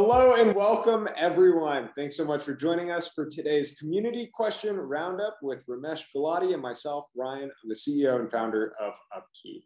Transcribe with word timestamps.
Hello 0.00 0.34
and 0.34 0.54
welcome, 0.54 1.08
everyone. 1.16 1.90
Thanks 1.96 2.16
so 2.16 2.24
much 2.24 2.44
for 2.44 2.54
joining 2.54 2.92
us 2.92 3.12
for 3.14 3.28
today's 3.28 3.76
community 3.80 4.30
question 4.32 4.76
roundup 4.76 5.36
with 5.42 5.66
Ramesh 5.66 6.04
Gulati 6.14 6.52
and 6.54 6.62
myself, 6.62 7.06
Ryan. 7.16 7.50
I'm 7.50 7.68
the 7.68 7.74
CEO 7.74 8.20
and 8.20 8.30
founder 8.30 8.74
of 8.80 8.94
Upkeep. 9.12 9.64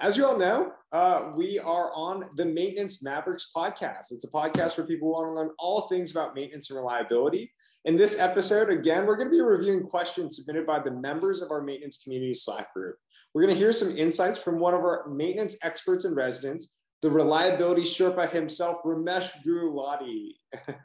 As 0.00 0.16
you 0.16 0.26
all 0.26 0.38
know, 0.38 0.70
uh, 0.92 1.32
we 1.34 1.58
are 1.58 1.90
on 1.92 2.26
the 2.36 2.44
Maintenance 2.44 3.02
Mavericks 3.02 3.50
podcast. 3.54 4.12
It's 4.12 4.22
a 4.22 4.30
podcast 4.30 4.76
for 4.76 4.86
people 4.86 5.08
who 5.08 5.14
want 5.14 5.26
to 5.26 5.34
learn 5.34 5.50
all 5.58 5.88
things 5.88 6.12
about 6.12 6.36
maintenance 6.36 6.70
and 6.70 6.78
reliability. 6.78 7.50
In 7.84 7.96
this 7.96 8.20
episode, 8.20 8.70
again, 8.70 9.06
we're 9.06 9.16
going 9.16 9.28
to 9.28 9.36
be 9.36 9.42
reviewing 9.42 9.82
questions 9.82 10.36
submitted 10.36 10.68
by 10.68 10.78
the 10.78 10.92
members 10.92 11.40
of 11.40 11.50
our 11.50 11.62
maintenance 11.62 12.00
community 12.04 12.32
Slack 12.32 12.72
group. 12.72 12.94
We're 13.34 13.42
going 13.42 13.54
to 13.54 13.58
hear 13.58 13.72
some 13.72 13.96
insights 13.98 14.40
from 14.40 14.60
one 14.60 14.74
of 14.74 14.82
our 14.82 15.08
maintenance 15.08 15.58
experts 15.64 16.04
and 16.04 16.14
residents, 16.14 16.77
the 17.02 17.10
reliability 17.10 17.82
Sherpa 17.82 18.30
himself, 18.30 18.78
Ramesh 18.84 19.30
Gulati. 19.46 20.32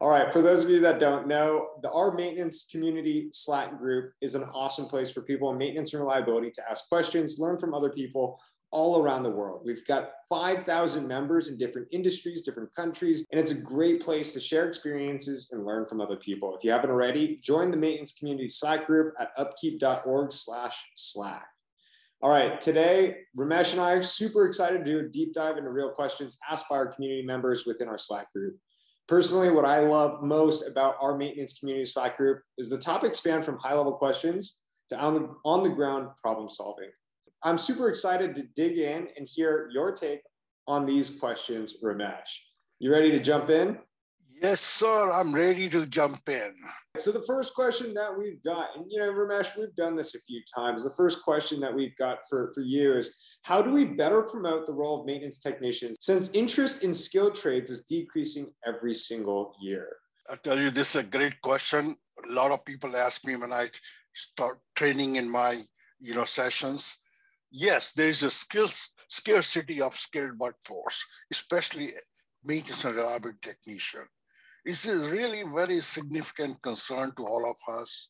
All 0.00 0.10
right, 0.10 0.32
for 0.32 0.42
those 0.42 0.64
of 0.64 0.70
you 0.70 0.80
that 0.80 1.00
don't 1.00 1.28
know, 1.28 1.68
the 1.82 1.90
our 1.90 2.12
maintenance 2.12 2.66
community 2.70 3.28
Slack 3.32 3.78
group 3.78 4.12
is 4.20 4.34
an 4.34 4.44
awesome 4.44 4.86
place 4.86 5.10
for 5.10 5.22
people 5.22 5.50
in 5.50 5.58
maintenance 5.58 5.94
and 5.94 6.02
reliability 6.02 6.50
to 6.50 6.62
ask 6.68 6.88
questions, 6.88 7.38
learn 7.38 7.58
from 7.58 7.72
other 7.72 7.90
people 7.90 8.40
all 8.72 9.00
around 9.00 9.22
the 9.22 9.30
world. 9.30 9.62
We've 9.64 9.86
got 9.86 10.10
5,000 10.28 11.06
members 11.06 11.48
in 11.48 11.56
different 11.56 11.86
industries, 11.92 12.42
different 12.42 12.74
countries, 12.74 13.24
and 13.30 13.40
it's 13.40 13.52
a 13.52 13.60
great 13.60 14.02
place 14.02 14.34
to 14.34 14.40
share 14.40 14.68
experiences 14.68 15.50
and 15.52 15.64
learn 15.64 15.86
from 15.86 16.00
other 16.00 16.16
people. 16.16 16.54
If 16.56 16.64
you 16.64 16.72
haven't 16.72 16.90
already, 16.90 17.38
join 17.42 17.70
the 17.70 17.76
maintenance 17.76 18.12
community 18.12 18.48
Slack 18.48 18.86
group 18.86 19.14
at 19.20 19.30
upkeep.org/slack. 19.38 21.46
All 22.26 22.32
right, 22.32 22.60
today, 22.60 23.18
Ramesh 23.38 23.70
and 23.70 23.80
I 23.80 23.92
are 23.92 24.02
super 24.02 24.46
excited 24.46 24.78
to 24.78 24.84
do 24.84 24.98
a 24.98 25.08
deep 25.08 25.32
dive 25.32 25.58
into 25.58 25.70
real 25.70 25.90
questions 25.92 26.36
asked 26.50 26.64
by 26.68 26.74
our 26.74 26.88
community 26.88 27.24
members 27.24 27.66
within 27.66 27.86
our 27.86 27.98
Slack 27.98 28.32
group. 28.32 28.56
Personally, 29.06 29.48
what 29.50 29.64
I 29.64 29.78
love 29.78 30.24
most 30.24 30.68
about 30.68 30.96
our 31.00 31.16
maintenance 31.16 31.56
community 31.56 31.84
Slack 31.84 32.16
group 32.16 32.42
is 32.58 32.68
the 32.68 32.78
topics 32.78 33.18
span 33.18 33.44
from 33.44 33.58
high 33.58 33.74
level 33.74 33.92
questions 33.92 34.56
to 34.88 34.98
on 34.98 35.14
the, 35.14 35.36
on 35.44 35.62
the 35.62 35.68
ground 35.68 36.08
problem 36.20 36.50
solving. 36.50 36.90
I'm 37.44 37.56
super 37.56 37.88
excited 37.88 38.34
to 38.34 38.42
dig 38.56 38.76
in 38.76 39.06
and 39.16 39.28
hear 39.32 39.70
your 39.72 39.92
take 39.92 40.22
on 40.66 40.84
these 40.84 41.20
questions, 41.20 41.76
Ramesh. 41.80 42.40
You 42.80 42.90
ready 42.90 43.12
to 43.12 43.20
jump 43.20 43.50
in? 43.50 43.78
Yes, 44.42 44.60
sir. 44.60 45.10
I'm 45.12 45.34
ready 45.34 45.68
to 45.70 45.86
jump 45.86 46.28
in. 46.28 46.54
So 46.98 47.10
the 47.10 47.24
first 47.26 47.54
question 47.54 47.94
that 47.94 48.16
we've 48.16 48.42
got, 48.42 48.76
and 48.76 48.84
you 48.88 49.00
know, 49.00 49.10
Ramesh, 49.10 49.56
we've 49.56 49.74
done 49.76 49.96
this 49.96 50.14
a 50.14 50.20
few 50.20 50.42
times. 50.54 50.84
The 50.84 50.90
first 50.90 51.22
question 51.22 51.58
that 51.60 51.74
we've 51.74 51.96
got 51.96 52.18
for, 52.28 52.52
for 52.54 52.60
you 52.60 52.94
is 52.96 53.16
how 53.42 53.62
do 53.62 53.70
we 53.70 53.84
better 53.84 54.22
promote 54.22 54.66
the 54.66 54.74
role 54.74 55.00
of 55.00 55.06
maintenance 55.06 55.38
technicians 55.38 55.96
since 56.00 56.30
interest 56.32 56.82
in 56.82 56.92
skilled 56.92 57.34
trades 57.34 57.70
is 57.70 57.84
decreasing 57.84 58.52
every 58.66 58.94
single 58.94 59.54
year? 59.60 59.88
I'll 60.28 60.36
tell 60.36 60.58
you, 60.58 60.70
this 60.70 60.90
is 60.90 60.96
a 60.96 61.04
great 61.04 61.40
question. 61.40 61.96
A 62.28 62.32
lot 62.32 62.50
of 62.50 62.64
people 62.64 62.94
ask 62.96 63.24
me 63.24 63.36
when 63.36 63.52
I 63.52 63.70
start 64.14 64.58
training 64.74 65.16
in 65.16 65.30
my 65.30 65.58
you 66.00 66.14
know 66.14 66.24
sessions. 66.24 66.98
Yes, 67.52 67.92
there 67.92 68.08
is 68.08 68.22
a 68.22 68.30
skills 68.30 68.90
scarcity 69.08 69.80
of 69.80 69.96
skilled 69.96 70.38
workforce, 70.38 71.02
especially 71.30 71.90
maintenance 72.44 72.84
and 72.84 72.96
reliability 72.96 73.38
technician 73.40 74.06
is 74.66 74.84
a 74.86 75.08
really 75.10 75.44
very 75.44 75.80
significant 75.80 76.60
concern 76.60 77.12
to 77.16 77.24
all 77.24 77.48
of 77.48 77.56
us. 77.72 78.08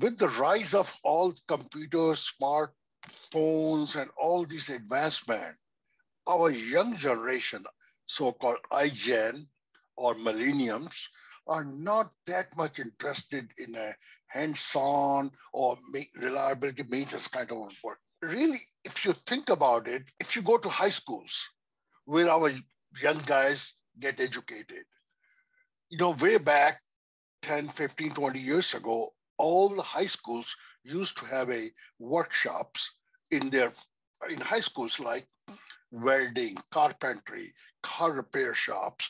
With 0.00 0.16
the 0.16 0.28
rise 0.28 0.74
of 0.74 0.94
all 1.02 1.34
computers, 1.48 2.32
smartphones, 2.40 4.00
and 4.00 4.10
all 4.16 4.44
these 4.44 4.70
advancements, 4.70 5.60
our 6.28 6.50
young 6.50 6.96
generation, 6.96 7.64
so-called 8.06 8.58
iGen 8.72 9.46
or 9.96 10.14
millenniums, 10.14 11.08
are 11.48 11.64
not 11.64 12.12
that 12.26 12.56
much 12.56 12.78
interested 12.78 13.50
in 13.58 13.74
a 13.74 13.94
hands-on 14.28 15.30
or 15.52 15.76
reliability 16.16 16.84
maintenance 16.88 17.28
kind 17.28 17.50
of 17.50 17.58
work. 17.82 17.98
Really, 18.22 18.58
if 18.84 19.04
you 19.04 19.14
think 19.26 19.50
about 19.50 19.88
it, 19.88 20.04
if 20.20 20.36
you 20.36 20.42
go 20.42 20.58
to 20.58 20.68
high 20.68 20.88
schools 20.90 21.46
where 22.04 22.30
our 22.30 22.50
young 23.02 23.20
guys 23.26 23.74
get 23.98 24.20
educated, 24.20 24.84
you 25.94 26.00
know, 26.00 26.10
way 26.10 26.38
back 26.38 26.80
10, 27.42 27.68
15, 27.68 28.10
20 28.10 28.38
years 28.40 28.74
ago, 28.74 29.12
all 29.38 29.68
the 29.68 29.82
high 29.82 30.06
schools 30.06 30.56
used 30.82 31.16
to 31.18 31.24
have 31.26 31.48
a 31.50 31.70
workshops 32.00 32.94
in 33.30 33.48
their 33.48 33.70
in 34.28 34.40
high 34.40 34.60
schools 34.60 34.98
like 34.98 35.24
welding, 35.92 36.56
carpentry, 36.72 37.46
car 37.84 38.10
repair 38.10 38.54
shops, 38.54 39.08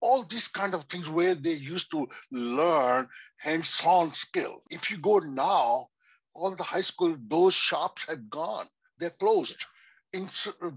all 0.00 0.22
these 0.22 0.48
kind 0.48 0.72
of 0.72 0.84
things 0.84 1.06
where 1.10 1.34
they 1.34 1.52
used 1.52 1.90
to 1.90 2.08
learn 2.30 3.06
hands-on 3.36 4.14
skill. 4.14 4.62
If 4.70 4.90
you 4.90 4.96
go 4.96 5.18
now, 5.18 5.88
all 6.34 6.54
the 6.54 6.62
high 6.62 6.86
school, 6.92 7.14
those 7.28 7.52
shops 7.52 8.06
have 8.08 8.30
gone. 8.30 8.66
They're 8.98 9.10
closed 9.10 9.66
in 10.14 10.24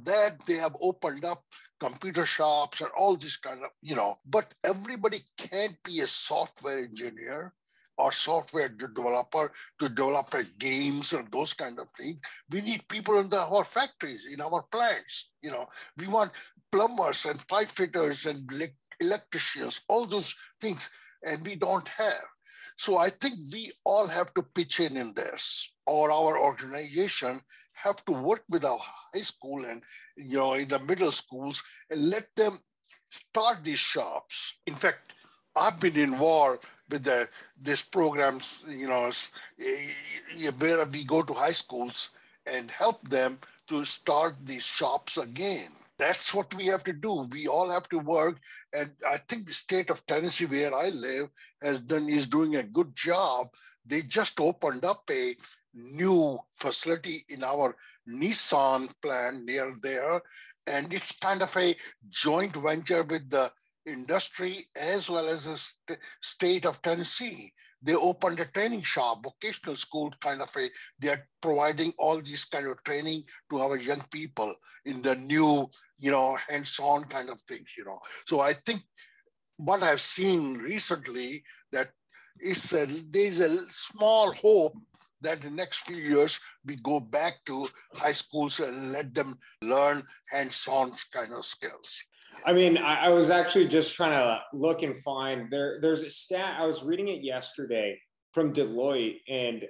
that 0.04 0.38
they 0.48 0.56
have 0.56 0.76
opened 0.82 1.24
up 1.24 1.46
computer 1.80 2.26
shops 2.26 2.82
and 2.82 2.90
all 2.98 3.16
this 3.16 3.38
kind 3.38 3.62
of 3.64 3.70
you 3.82 3.96
know 3.96 4.18
but 4.26 4.54
everybody 4.64 5.20
can't 5.38 5.76
be 5.84 6.00
a 6.00 6.08
software 6.08 6.78
engineer 6.78 7.54
or 7.98 8.12
software 8.12 8.70
developer 8.70 9.52
to 9.80 9.90
develop 9.90 10.34
games 10.60 11.14
and 11.14 11.32
those 11.32 11.54
kind 11.54 11.80
of 11.80 11.90
things. 11.92 12.20
We 12.50 12.62
need 12.62 12.88
people 12.88 13.20
in 13.20 13.30
the, 13.30 13.40
our 13.40 13.64
factories, 13.64 14.32
in 14.34 14.42
our 14.42 14.64
plants. 14.64 15.30
You 15.42 15.52
know, 15.52 15.68
we 15.98 16.08
want 16.08 16.32
plumbers 16.72 17.26
and 17.26 17.46
pipe 17.48 17.68
fitters 17.68 18.26
and 18.26 18.52
electricians, 19.00 19.82
all 19.88 20.06
those 20.06 20.36
things, 20.60 20.90
and 21.24 21.46
we 21.46 21.56
don't 21.56 21.88
have. 21.88 22.26
So 22.78 22.98
I 22.98 23.10
think 23.10 23.36
we 23.54 23.72
all 23.86 24.08
have 24.08 24.34
to 24.34 24.44
pitch 24.44 24.80
in 24.80 24.98
in 24.98 25.14
this, 25.14 25.72
or 25.86 26.12
our 26.12 26.38
organization 26.38 27.42
have 27.74 28.04
to 28.06 28.12
work 28.12 28.44
with 28.50 28.66
our 28.66 28.80
high 28.80 29.22
school 29.22 29.66
and 29.66 29.82
you 30.18 30.38
know 30.38 30.54
in 30.54 30.68
the 30.68 30.80
middle 30.80 31.12
schools 31.12 31.64
and 31.90 32.10
let 32.10 32.28
them 32.36 32.60
start 33.06 33.64
these 33.64 33.80
shops. 33.80 34.54
In 34.68 34.76
fact, 34.76 35.14
I've 35.56 35.80
been 35.80 35.98
involved 35.98 36.66
with 36.90 37.04
the 37.04 37.30
this 37.58 37.82
programs, 37.82 38.64
you 38.68 38.88
know, 38.88 39.12
eh, 39.62 39.92
eh, 40.40 40.52
where 40.60 40.86
we 40.86 41.06
go 41.06 41.22
to 41.22 41.34
high 41.34 41.54
schools 41.54 42.10
and 42.46 42.70
help 42.70 43.08
them 43.10 43.40
to 43.68 43.86
start 43.86 44.36
these 44.46 44.66
shops 44.66 45.18
again 45.18 45.72
that's 45.98 46.34
what 46.34 46.54
we 46.56 46.66
have 46.68 46.84
to 46.86 46.94
do. 46.94 47.28
We 47.32 47.48
all 47.48 47.70
have 47.70 47.88
to 47.90 48.00
work. 48.00 48.40
And 48.74 48.92
I 49.08 49.18
think 49.18 49.46
the 49.46 49.54
state 49.54 49.90
of 49.90 50.06
Tennessee, 50.06 50.46
where 50.46 50.74
I 50.76 50.90
live, 50.90 51.30
has 51.62 51.80
done 51.80 52.10
is 52.10 52.28
doing 52.28 52.56
a 52.56 52.64
good 52.64 52.96
job. 52.96 53.48
They 53.86 54.02
just 54.02 54.40
opened 54.40 54.84
up 54.84 55.04
a 55.10 55.36
new 55.74 56.40
facility 56.54 57.26
in 57.30 57.44
our 57.44 57.76
Nissan 58.08 58.90
plant 59.02 59.46
near 59.46 59.74
there. 59.82 60.22
And 60.68 60.92
it's 60.94 61.12
kind 61.12 61.42
of 61.42 61.56
a 61.58 61.76
joint 62.10 62.56
venture 62.56 63.04
with 63.04 63.30
the 63.30 63.52
industry 63.86 64.66
as 64.76 65.10
well 65.10 65.28
as 65.28 65.46
the 65.46 65.58
st- 65.58 66.00
state 66.22 66.66
of 66.66 66.82
Tennessee. 66.82 67.52
They 67.82 67.96
opened 67.96 68.40
a 68.40 68.46
training 68.46 68.82
shop, 68.82 69.24
vocational 69.24 69.76
school 69.76 70.14
kind 70.20 70.42
of 70.42 70.50
a, 70.58 70.70
they're 71.00 71.28
providing 71.42 71.94
all 71.98 72.22
these 72.22 72.46
kind 72.46 72.68
of 72.68 72.84
training 72.84 73.24
to 73.50 73.60
our 73.60 73.78
young 73.78 74.04
people 74.12 74.54
in 74.86 75.02
the 75.02 75.16
new, 75.16 75.70
you 76.00 76.12
know, 76.12 76.38
hands-on 76.48 77.06
kind 77.06 77.30
of 77.30 77.40
things, 77.42 77.68
you 77.78 77.86
know. 77.86 78.00
So 78.26 78.40
I 78.40 78.54
think 78.54 78.82
what 79.58 79.84
I've 79.84 80.02
seen 80.02 80.58
recently 80.58 81.44
that 81.72 81.90
is 82.40 82.74
a, 82.74 82.86
there's 82.86 83.40
a 83.40 83.72
small 83.72 84.34
hope 84.34 84.76
that 85.26 85.42
the 85.42 85.50
next 85.50 85.88
few 85.88 85.98
years 85.98 86.40
we 86.66 86.76
go 86.78 87.00
back 87.00 87.44
to 87.46 87.68
high 87.96 88.14
schools 88.14 88.60
and 88.60 88.92
let 88.92 89.14
them 89.14 89.38
learn 89.62 90.04
hands-on 90.30 90.94
kind 91.12 91.34
of 91.34 91.46
skills. 91.46 92.04
I 92.46 92.54
mean, 92.54 92.78
I, 92.78 93.06
I, 93.06 93.10
was 93.10 93.30
actually 93.30 93.68
just 93.68 93.96
trying 93.96 94.12
to 94.12 94.42
look 94.54 94.84
and 94.84 94.98
find 94.98 95.50
there. 95.50 95.80
There's 95.82 96.04
a 96.04 96.10
stat 96.10 96.58
I 96.60 96.66
was 96.66 96.84
reading 96.84 97.08
it 97.08 97.24
yesterday 97.24 98.00
from 98.34 98.52
Deloitte, 98.52 99.22
and 99.30 99.64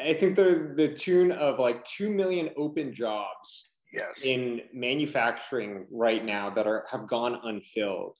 I 0.00 0.14
think 0.14 0.36
the 0.36 0.72
the 0.76 0.94
tune 0.94 1.32
of 1.32 1.58
like 1.58 1.84
two 1.84 2.10
million 2.10 2.50
open 2.56 2.94
jobs 2.94 3.70
yes. 3.92 4.22
in 4.22 4.62
manufacturing 4.72 5.86
right 5.90 6.24
now 6.24 6.50
that 6.50 6.66
are 6.66 6.84
have 6.90 7.08
gone 7.08 7.40
unfilled. 7.42 8.16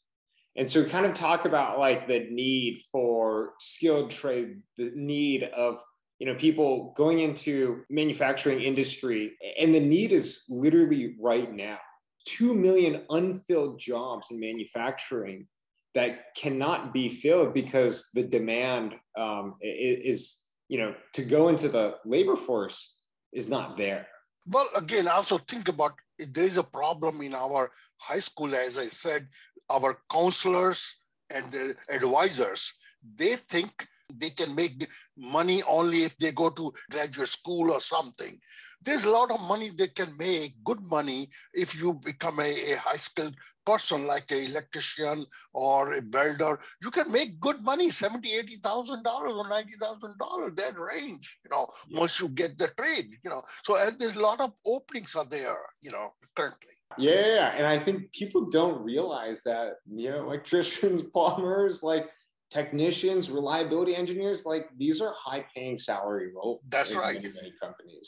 And 0.56 0.68
so, 0.68 0.84
kind 0.84 1.06
of 1.06 1.14
talk 1.14 1.44
about 1.46 1.78
like 1.78 2.06
the 2.06 2.26
need 2.30 2.82
for 2.92 3.52
skilled 3.58 4.10
trade, 4.10 4.60
the 4.76 4.92
need 4.94 5.44
of 5.44 5.80
you 6.18 6.26
know 6.26 6.34
people 6.34 6.94
going 6.96 7.20
into 7.20 7.82
manufacturing 7.90 8.60
industry, 8.60 9.36
and 9.58 9.74
the 9.74 9.80
need 9.80 10.12
is 10.12 10.44
literally 10.48 11.16
right 11.20 11.52
now 11.52 11.78
2 12.26 12.54
million 12.54 13.02
unfilled 13.10 13.78
jobs 13.78 14.28
in 14.30 14.40
manufacturing 14.40 15.46
that 15.94 16.34
cannot 16.36 16.92
be 16.92 17.08
filled 17.08 17.54
because 17.54 18.10
the 18.14 18.22
demand 18.22 18.94
um, 19.16 19.54
is, 19.60 20.38
you 20.68 20.78
know, 20.78 20.94
to 21.12 21.22
go 21.22 21.48
into 21.48 21.68
the 21.68 21.96
labor 22.04 22.36
force 22.36 22.96
is 23.32 23.48
not 23.48 23.76
there. 23.76 24.06
Well, 24.46 24.66
again, 24.76 25.06
also 25.08 25.38
think 25.38 25.68
about 25.68 25.94
there 26.18 26.44
is 26.44 26.56
a 26.56 26.64
problem 26.64 27.22
in 27.22 27.34
our 27.34 27.70
high 27.98 28.20
school, 28.20 28.54
as 28.54 28.76
I 28.78 28.88
said, 28.88 29.28
our 29.70 29.98
counselors 30.12 30.96
and 31.30 31.50
the 31.50 31.76
advisors, 31.88 32.72
they 33.16 33.36
think 33.36 33.86
they 34.12 34.30
can 34.30 34.54
make 34.54 34.86
money 35.16 35.62
only 35.68 36.04
if 36.04 36.16
they 36.18 36.32
go 36.32 36.50
to 36.50 36.72
graduate 36.90 37.28
school 37.28 37.70
or 37.70 37.80
something. 37.80 38.38
There's 38.82 39.04
a 39.04 39.10
lot 39.10 39.30
of 39.30 39.40
money 39.40 39.70
they 39.70 39.88
can 39.88 40.14
make, 40.18 40.62
good 40.62 40.80
money, 40.82 41.28
if 41.54 41.74
you 41.74 41.94
become 41.94 42.38
a, 42.38 42.72
a 42.72 42.76
high 42.76 42.96
skilled 42.96 43.34
person 43.64 44.06
like 44.06 44.30
an 44.30 44.50
electrician 44.50 45.24
or 45.54 45.94
a 45.94 46.02
builder. 46.02 46.60
You 46.82 46.90
can 46.90 47.10
make 47.10 47.40
good 47.40 47.62
money, 47.62 47.88
seventy, 47.88 48.34
eighty 48.34 48.56
thousand 48.56 49.02
dollars 49.02 49.32
or 49.34 49.48
ninety 49.48 49.72
thousand 49.80 50.18
dollars, 50.18 50.52
that 50.56 50.78
range, 50.78 51.38
you 51.44 51.50
know, 51.50 51.68
yeah. 51.88 52.00
once 52.00 52.20
you 52.20 52.28
get 52.28 52.58
the 52.58 52.68
trade, 52.78 53.08
you 53.22 53.30
know. 53.30 53.42
So 53.64 53.78
there's 53.98 54.16
a 54.16 54.20
lot 54.22 54.40
of 54.40 54.52
openings 54.66 55.14
are 55.14 55.24
there, 55.24 55.56
you 55.80 55.90
know, 55.90 56.12
currently. 56.36 56.74
Yeah, 56.98 57.54
and 57.56 57.66
I 57.66 57.78
think 57.78 58.12
people 58.12 58.50
don't 58.50 58.84
realize 58.84 59.42
that, 59.44 59.76
you 59.90 60.10
know, 60.10 60.24
electricians, 60.26 61.02
plumbers, 61.14 61.82
like 61.82 62.10
technicians, 62.54 63.30
reliability 63.30 63.96
engineers, 63.96 64.46
like 64.46 64.68
these 64.78 65.00
are 65.00 65.12
high 65.18 65.44
paying 65.54 65.76
salary 65.76 66.30
roles. 66.34 66.60
That's 66.68 66.94
right. 66.94 67.20
Many, 67.20 67.34
many 67.34 67.52
companies. 67.60 68.06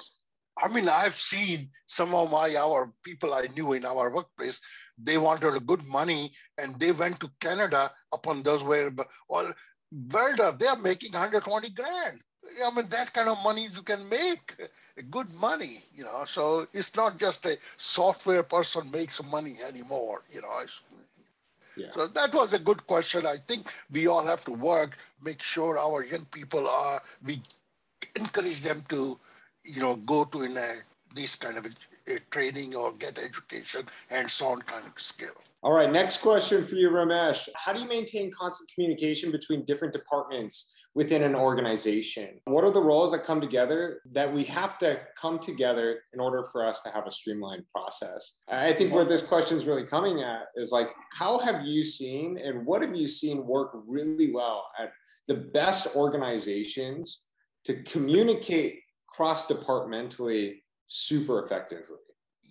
I 0.62 0.68
mean, 0.68 0.88
I've 0.88 1.16
seen 1.16 1.68
some 1.86 2.14
of 2.14 2.30
my 2.30 2.54
our 2.56 2.92
people 3.02 3.34
I 3.34 3.48
knew 3.54 3.72
in 3.74 3.84
our 3.84 4.08
workplace. 4.10 4.60
They 4.96 5.18
wanted 5.18 5.54
a 5.54 5.60
good 5.60 5.84
money, 5.84 6.30
and 6.56 6.78
they 6.80 6.92
went 6.92 7.20
to 7.20 7.30
Canada 7.40 7.90
upon 8.12 8.42
those 8.42 8.62
where 8.62 8.90
well, 9.28 9.52
welder 10.14 10.54
they're 10.58 10.76
making 10.76 11.12
120 11.12 11.70
grand. 11.70 12.22
I 12.64 12.74
mean, 12.74 12.88
that 12.88 13.12
kind 13.12 13.28
of 13.28 13.42
money 13.42 13.66
you 13.74 13.82
can 13.82 14.08
make 14.08 14.54
good 15.10 15.28
money, 15.34 15.80
you 15.92 16.04
know. 16.04 16.24
So 16.26 16.68
it's 16.72 16.94
not 16.94 17.18
just 17.18 17.44
a 17.44 17.58
software 17.76 18.44
person 18.44 18.90
makes 18.90 19.20
money 19.36 19.56
anymore, 19.68 20.22
you 20.30 20.40
know. 20.42 20.60
Yeah. 21.76 21.88
So 21.94 22.06
that 22.06 22.34
was 22.34 22.52
a 22.52 22.58
good 22.58 22.86
question. 22.86 23.26
I 23.26 23.36
think 23.36 23.72
we 23.92 24.06
all 24.06 24.24
have 24.24 24.44
to 24.46 24.52
work, 24.52 24.96
make 25.22 25.42
sure 25.42 25.78
our 25.78 26.04
young 26.04 26.24
people 26.26 26.68
are, 26.68 27.02
we 27.24 27.40
encourage 28.14 28.60
them 28.60 28.84
to, 28.88 29.18
you 29.64 29.80
know, 29.80 29.96
go 29.96 30.24
to 30.24 30.42
in 30.42 30.56
a, 30.56 30.74
this 31.14 31.36
kind 31.36 31.56
of 31.58 31.66
a, 31.66 32.14
a 32.14 32.18
training 32.30 32.74
or 32.74 32.92
get 32.92 33.18
education 33.18 33.86
and 34.10 34.30
so 34.30 34.46
on 34.46 34.62
kind 34.62 34.84
of 34.86 35.00
skill. 35.00 35.34
All 35.62 35.72
right, 35.72 35.90
next 35.90 36.18
question 36.18 36.64
for 36.64 36.76
you, 36.76 36.90
Ramesh. 36.90 37.48
How 37.56 37.72
do 37.72 37.80
you 37.80 37.88
maintain 37.88 38.30
constant 38.30 38.70
communication 38.72 39.32
between 39.32 39.64
different 39.64 39.92
departments 39.92 40.66
within 40.96 41.22
an 41.22 41.34
organization? 41.34 42.40
What 42.46 42.64
are 42.64 42.70
the 42.72 42.80
roles 42.80 43.12
that 43.12 43.22
come 43.22 43.38
together 43.38 44.00
that 44.12 44.32
we 44.32 44.44
have 44.44 44.78
to 44.78 44.98
come 45.20 45.38
together 45.38 46.00
in 46.14 46.20
order 46.20 46.42
for 46.50 46.64
us 46.64 46.82
to 46.84 46.88
have 46.88 47.06
a 47.06 47.12
streamlined 47.12 47.64
process? 47.70 48.38
I 48.48 48.72
think 48.72 48.94
where 48.94 49.04
this 49.04 49.20
question 49.20 49.58
is 49.58 49.66
really 49.66 49.84
coming 49.84 50.22
at 50.22 50.44
is 50.56 50.72
like, 50.72 50.88
how 51.12 51.38
have 51.40 51.66
you 51.66 51.84
seen 51.84 52.38
and 52.38 52.64
what 52.64 52.80
have 52.80 52.96
you 52.96 53.08
seen 53.08 53.46
work 53.46 53.72
really 53.86 54.32
well 54.32 54.66
at 54.80 54.90
the 55.28 55.34
best 55.34 55.94
organizations 55.94 57.24
to 57.66 57.74
communicate 57.82 58.80
cross 59.14 59.46
departmentally 59.46 60.62
super 60.86 61.44
effectively? 61.44 61.98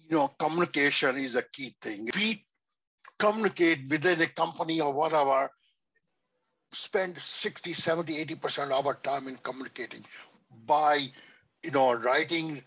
You 0.07 0.17
know, 0.17 0.27
communication 0.37 1.17
is 1.17 1.35
a 1.35 1.43
key 1.51 1.73
thing. 1.81 2.09
We 2.15 2.45
communicate 3.17 3.89
within 3.89 4.21
a 4.21 4.27
company 4.27 4.81
or 4.81 4.93
whatever, 4.93 5.49
spend 6.75 7.17
60, 7.17 7.73
70, 7.73 8.25
80% 8.25 8.71
of 8.71 8.87
our 8.87 8.95
time 8.95 9.27
in 9.27 9.35
communicating 9.37 10.03
by, 10.65 10.99
you 11.63 11.71
know, 11.71 11.93
writing 11.93 12.61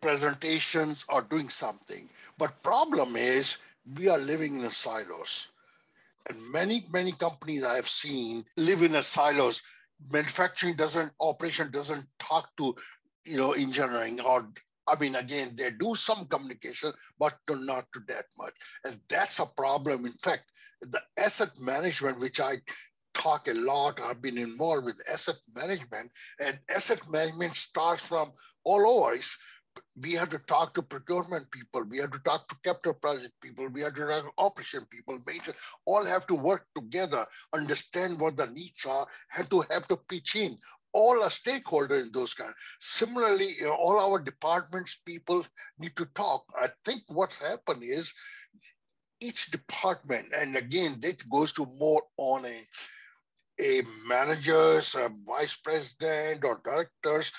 presentations 0.00 1.04
or 1.08 1.22
doing 1.22 1.48
something. 1.48 2.08
But 2.38 2.62
problem 2.62 3.16
is 3.16 3.58
we 3.96 4.08
are 4.08 4.18
living 4.18 4.60
in 4.60 4.70
silos. 4.70 5.48
And 6.28 6.52
many, 6.52 6.86
many 6.92 7.12
companies 7.12 7.64
I 7.64 7.76
have 7.76 7.88
seen 7.88 8.44
live 8.56 8.82
in 8.82 9.00
silos. 9.02 9.62
Manufacturing 10.10 10.76
doesn't, 10.76 11.12
operation 11.20 11.70
doesn't 11.70 12.06
talk 12.18 12.48
to, 12.56 12.74
you 13.24 13.36
know, 13.36 13.52
engineering 13.52 14.20
or 14.20 14.48
I 14.90 14.98
mean, 14.98 15.14
again, 15.14 15.52
they 15.54 15.70
do 15.70 15.94
some 15.94 16.24
communication, 16.26 16.92
but 17.18 17.38
not 17.48 17.86
to 17.94 18.00
that 18.08 18.24
much. 18.36 18.54
And 18.84 18.98
that's 19.08 19.38
a 19.38 19.46
problem. 19.46 20.04
In 20.04 20.12
fact, 20.12 20.50
the 20.82 21.00
asset 21.16 21.50
management, 21.60 22.18
which 22.18 22.40
I 22.40 22.56
talk 23.20 23.48
a 23.48 23.54
lot, 23.54 24.00
I've 24.00 24.22
been 24.22 24.38
involved 24.38 24.86
with 24.86 25.02
asset 25.10 25.36
management, 25.54 26.10
and 26.40 26.58
asset 26.74 27.02
management 27.10 27.54
starts 27.54 28.06
from 28.06 28.32
all 28.64 28.88
over. 28.88 29.12
It's, 29.12 29.36
we 30.02 30.12
have 30.14 30.30
to 30.30 30.38
talk 30.38 30.74
to 30.74 30.82
procurement 30.82 31.50
people, 31.50 31.84
we 31.84 31.98
have 31.98 32.10
to 32.12 32.18
talk 32.20 32.48
to 32.48 32.56
capital 32.64 32.94
project 32.94 33.34
people, 33.42 33.68
we 33.68 33.82
have 33.82 33.94
to 33.94 34.06
talk 34.06 34.24
to 34.24 34.30
operation 34.38 34.86
people, 34.90 35.18
major, 35.26 35.52
all 35.84 36.04
have 36.04 36.26
to 36.28 36.34
work 36.34 36.66
together, 36.74 37.26
understand 37.52 38.18
what 38.18 38.36
the 38.36 38.46
needs 38.46 38.86
are, 38.86 39.06
and 39.36 39.48
to 39.50 39.64
have 39.70 39.86
to 39.88 39.96
pitch 40.08 40.36
in 40.36 40.56
all 40.92 41.22
are 41.22 41.28
stakeholders 41.28 42.02
in 42.02 42.10
those 42.12 42.34
kind. 42.34 42.52
Similarly, 42.80 43.50
all 43.64 44.00
our 44.00 44.18
departments 44.18 44.98
people 45.06 45.44
need 45.78 45.94
to 45.96 46.06
talk. 46.16 46.44
I 46.60 46.66
think 46.84 47.02
what's 47.08 47.40
happened 47.40 47.84
is 47.84 48.12
each 49.20 49.50
department, 49.50 50.26
and 50.34 50.56
again, 50.56 50.96
that 51.00 51.28
goes 51.30 51.52
to 51.52 51.66
more 51.78 52.02
on 52.16 52.44
a 52.44 52.66
a 53.60 53.82
managers, 54.06 54.94
a 54.94 55.10
vice 55.26 55.56
president, 55.56 56.44
or 56.44 56.60
directors. 56.64 57.32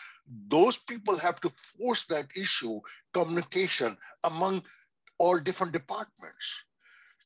Those 0.47 0.77
people 0.77 1.17
have 1.17 1.41
to 1.41 1.49
force 1.49 2.05
that 2.05 2.27
issue 2.35 2.79
communication 3.13 3.97
among 4.23 4.63
all 5.17 5.39
different 5.39 5.73
departments. 5.73 6.63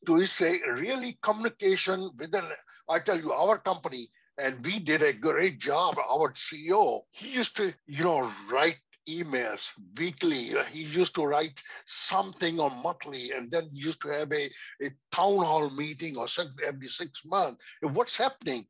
To 0.05 0.25
say 0.25 0.59
really 0.67 1.17
communication 1.21 2.09
within, 2.17 2.43
I 2.89 2.99
tell 2.99 3.19
you, 3.19 3.33
our 3.33 3.57
company 3.57 4.09
and 4.37 4.63
we 4.65 4.79
did 4.79 5.01
a 5.01 5.13
great 5.13 5.59
job. 5.59 5.97
Our 5.97 6.33
CEO, 6.33 7.01
he 7.11 7.29
used 7.29 7.57
to, 7.57 7.73
you 7.87 8.03
know, 8.03 8.29
write 8.51 8.77
emails 9.09 9.71
weekly. 9.97 10.51
He 10.69 10.83
used 10.83 11.15
to 11.15 11.25
write 11.25 11.61
something 11.85 12.59
on 12.59 12.83
monthly, 12.83 13.31
and 13.35 13.51
then 13.51 13.69
used 13.71 14.01
to 14.01 14.09
have 14.09 14.31
a, 14.31 14.49
a 14.81 14.89
town 15.11 15.43
hall 15.43 15.69
meeting 15.75 16.17
or 16.17 16.27
every 16.65 16.87
six 16.87 17.23
months. 17.25 17.77
What's 17.81 18.17
happening? 18.17 18.65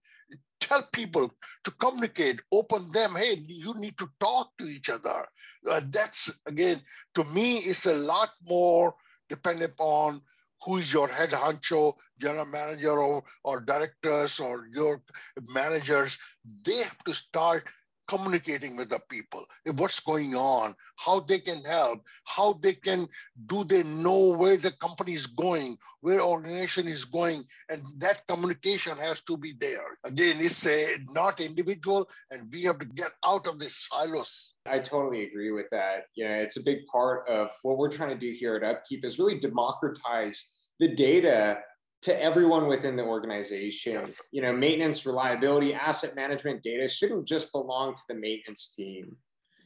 Tell 0.60 0.84
people 0.94 1.32
to 1.64 1.72
communicate, 1.72 2.42
open 2.52 2.92
them. 2.92 3.12
Hey, 3.16 3.36
you 3.46 3.74
need 3.76 3.98
to 4.00 4.10
talk 4.20 4.52
to 4.58 4.66
each 4.66 4.90
other. 4.90 5.26
Uh, 5.70 5.82
that's 5.90 6.32
again, 6.48 6.82
to 7.14 7.24
me, 7.26 7.58
it's 7.58 7.86
a 7.86 7.94
lot 7.94 8.30
more 8.48 8.96
dependent 9.30 9.74
upon 9.74 10.22
who 10.66 10.78
is 10.78 10.92
your 10.92 11.08
head 11.08 11.30
honcho, 11.30 11.94
general 12.20 12.46
manager 12.46 13.00
or, 13.00 13.24
or 13.44 13.60
directors 13.60 14.40
or 14.40 14.68
your 14.74 15.02
managers, 15.50 16.18
they 16.64 16.78
have 16.78 16.98
to 17.04 17.14
start 17.14 17.64
communicating 18.08 18.76
with 18.76 18.90
the 18.90 19.00
people. 19.10 19.46
What's 19.66 20.00
going 20.00 20.36
on 20.36 20.76
how 20.98 21.20
they 21.20 21.40
can 21.40 21.64
help 21.64 22.02
how 22.26 22.60
they 22.62 22.74
can 22.74 23.08
do 23.48 23.64
they 23.64 23.84
know 23.84 24.36
where 24.38 24.58
the 24.58 24.72
company 24.72 25.14
is 25.14 25.28
going 25.28 25.78
where 26.02 26.22
organization 26.22 26.88
is 26.88 27.06
going 27.06 27.44
and 27.70 27.82
that 27.98 28.26
communication 28.28 28.98
has 28.98 29.22
to 29.22 29.38
be 29.38 29.54
there. 29.60 29.98
Again 30.04 30.38
it's 30.40 30.66
a 30.66 30.98
not 31.10 31.40
individual 31.40 32.10
and 32.32 32.52
we 32.52 32.64
have 32.64 32.80
to 32.80 32.86
get 32.86 33.12
out 33.26 33.48
of 33.48 33.60
this 33.60 33.88
silos. 33.88 34.54
I 34.66 34.80
totally 34.80 35.26
agree 35.26 35.52
with 35.52 35.70
that. 35.72 36.06
Yeah, 36.16 36.38
it's 36.38 36.58
a 36.58 36.64
big 36.64 36.86
part 36.88 37.28
of 37.30 37.52
what 37.64 37.78
we're 37.78 37.92
trying 37.92 38.10
to 38.10 38.18
do 38.18 38.32
here 38.32 38.56
at 38.56 38.64
Upkeep 38.64 39.06
is 39.06 39.20
really 39.20 39.40
democratize 39.40 40.52
the 40.80 40.94
data 40.94 41.60
to 42.06 42.22
everyone 42.22 42.68
within 42.68 42.96
the 42.96 43.04
organization. 43.04 44.06
You 44.32 44.42
know, 44.42 44.54
maintenance, 44.54 45.06
reliability, 45.06 45.74
asset 45.74 46.16
management 46.16 46.64
data 46.64 46.88
shouldn't 46.88 47.28
just 47.28 47.52
belong 47.52 47.94
to 47.96 48.02
the 48.08 48.16
maintenance 48.16 48.74
team. 48.76 49.16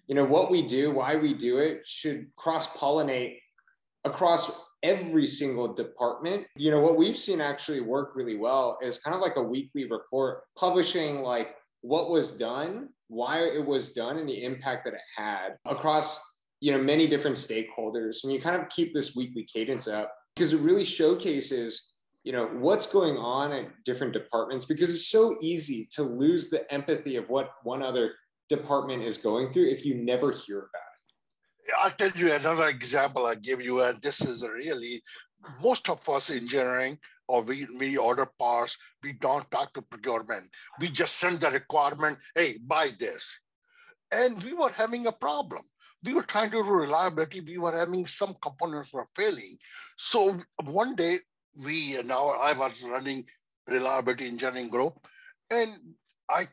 You 0.07 0.15
know, 0.15 0.25
what 0.25 0.49
we 0.49 0.61
do, 0.61 0.91
why 0.91 1.15
we 1.15 1.33
do 1.33 1.59
it 1.59 1.81
should 1.85 2.27
cross 2.35 2.75
pollinate 2.75 3.37
across 4.03 4.51
every 4.81 5.27
single 5.27 5.73
department. 5.73 6.47
You 6.55 6.71
know, 6.71 6.79
what 6.79 6.97
we've 6.97 7.17
seen 7.17 7.41
actually 7.41 7.81
work 7.81 8.13
really 8.15 8.37
well 8.37 8.77
is 8.81 8.99
kind 8.99 9.15
of 9.15 9.21
like 9.21 9.35
a 9.35 9.43
weekly 9.43 9.85
report 9.89 10.43
publishing 10.57 11.21
like 11.21 11.55
what 11.81 12.09
was 12.09 12.33
done 12.33 12.89
why 13.09 13.39
it 13.39 13.65
was 13.65 13.91
done 13.91 14.17
and 14.17 14.29
the 14.29 14.43
impact 14.43 14.85
that 14.85 14.93
it 14.93 15.01
had 15.15 15.57
across 15.65 16.21
you 16.61 16.71
know 16.71 16.81
many 16.81 17.07
different 17.07 17.35
stakeholders 17.35 18.23
and 18.23 18.31
you 18.31 18.39
kind 18.39 18.55
of 18.55 18.69
keep 18.69 18.93
this 18.93 19.15
weekly 19.15 19.47
cadence 19.51 19.87
up 19.87 20.13
because 20.35 20.53
it 20.53 20.59
really 20.59 20.85
showcases 20.85 21.88
you 22.29 22.35
know 22.35 22.45
what's 22.65 22.93
going 22.93 23.17
on 23.17 23.51
at 23.51 23.65
different 23.85 24.13
departments 24.13 24.63
because 24.63 24.91
it's 24.91 25.07
so 25.07 25.35
easy 25.41 25.89
to 25.95 26.03
lose 26.03 26.51
the 26.51 26.61
empathy 26.71 27.15
of 27.15 27.27
what 27.27 27.53
one 27.63 27.81
other 27.81 28.13
department 28.49 29.01
is 29.01 29.17
going 29.17 29.49
through 29.49 29.67
if 29.67 29.83
you 29.83 29.95
never 29.95 30.31
hear 30.31 30.59
about 30.59 30.91
it 31.65 31.73
i'll 31.81 31.89
tell 31.89 32.11
you 32.21 32.31
another 32.31 32.67
example 32.67 33.25
i 33.25 33.33
give 33.33 33.59
you 33.59 33.81
and 33.81 33.99
this 34.03 34.21
is 34.21 34.47
really 34.47 35.01
most 35.59 35.89
of 35.89 36.07
us 36.07 36.29
engineering 36.29 36.95
or 37.27 37.43
we, 37.43 37.67
we 37.79 37.95
order 37.95 38.27
parts, 38.39 38.75
we 39.03 39.13
don't 39.13 39.49
talk 39.51 39.71
to 39.73 39.83
procurement. 39.83 40.49
We 40.81 40.87
just 40.89 41.17
send 41.17 41.39
the 41.39 41.51
requirement, 41.51 42.17
hey, 42.33 42.57
buy 42.65 42.87
this. 42.99 43.39
And 44.11 44.43
we 44.43 44.53
were 44.53 44.71
having 44.71 45.05
a 45.05 45.11
problem. 45.11 45.61
we 46.03 46.15
were 46.15 46.23
trying 46.23 46.49
to 46.49 46.63
do 46.63 46.63
reliability. 46.63 47.41
We 47.41 47.59
were 47.59 47.77
having 47.77 48.07
some 48.07 48.35
components 48.41 48.91
were 48.91 49.07
failing. 49.15 49.57
So 49.95 50.39
one 50.63 50.95
day 50.95 51.19
we 51.55 52.01
now 52.03 52.27
I 52.29 52.53
was 52.53 52.83
running 52.83 53.25
reliability 53.67 54.27
engineering 54.27 54.69
group, 54.69 55.07
and 55.49 55.71
I 56.29 56.45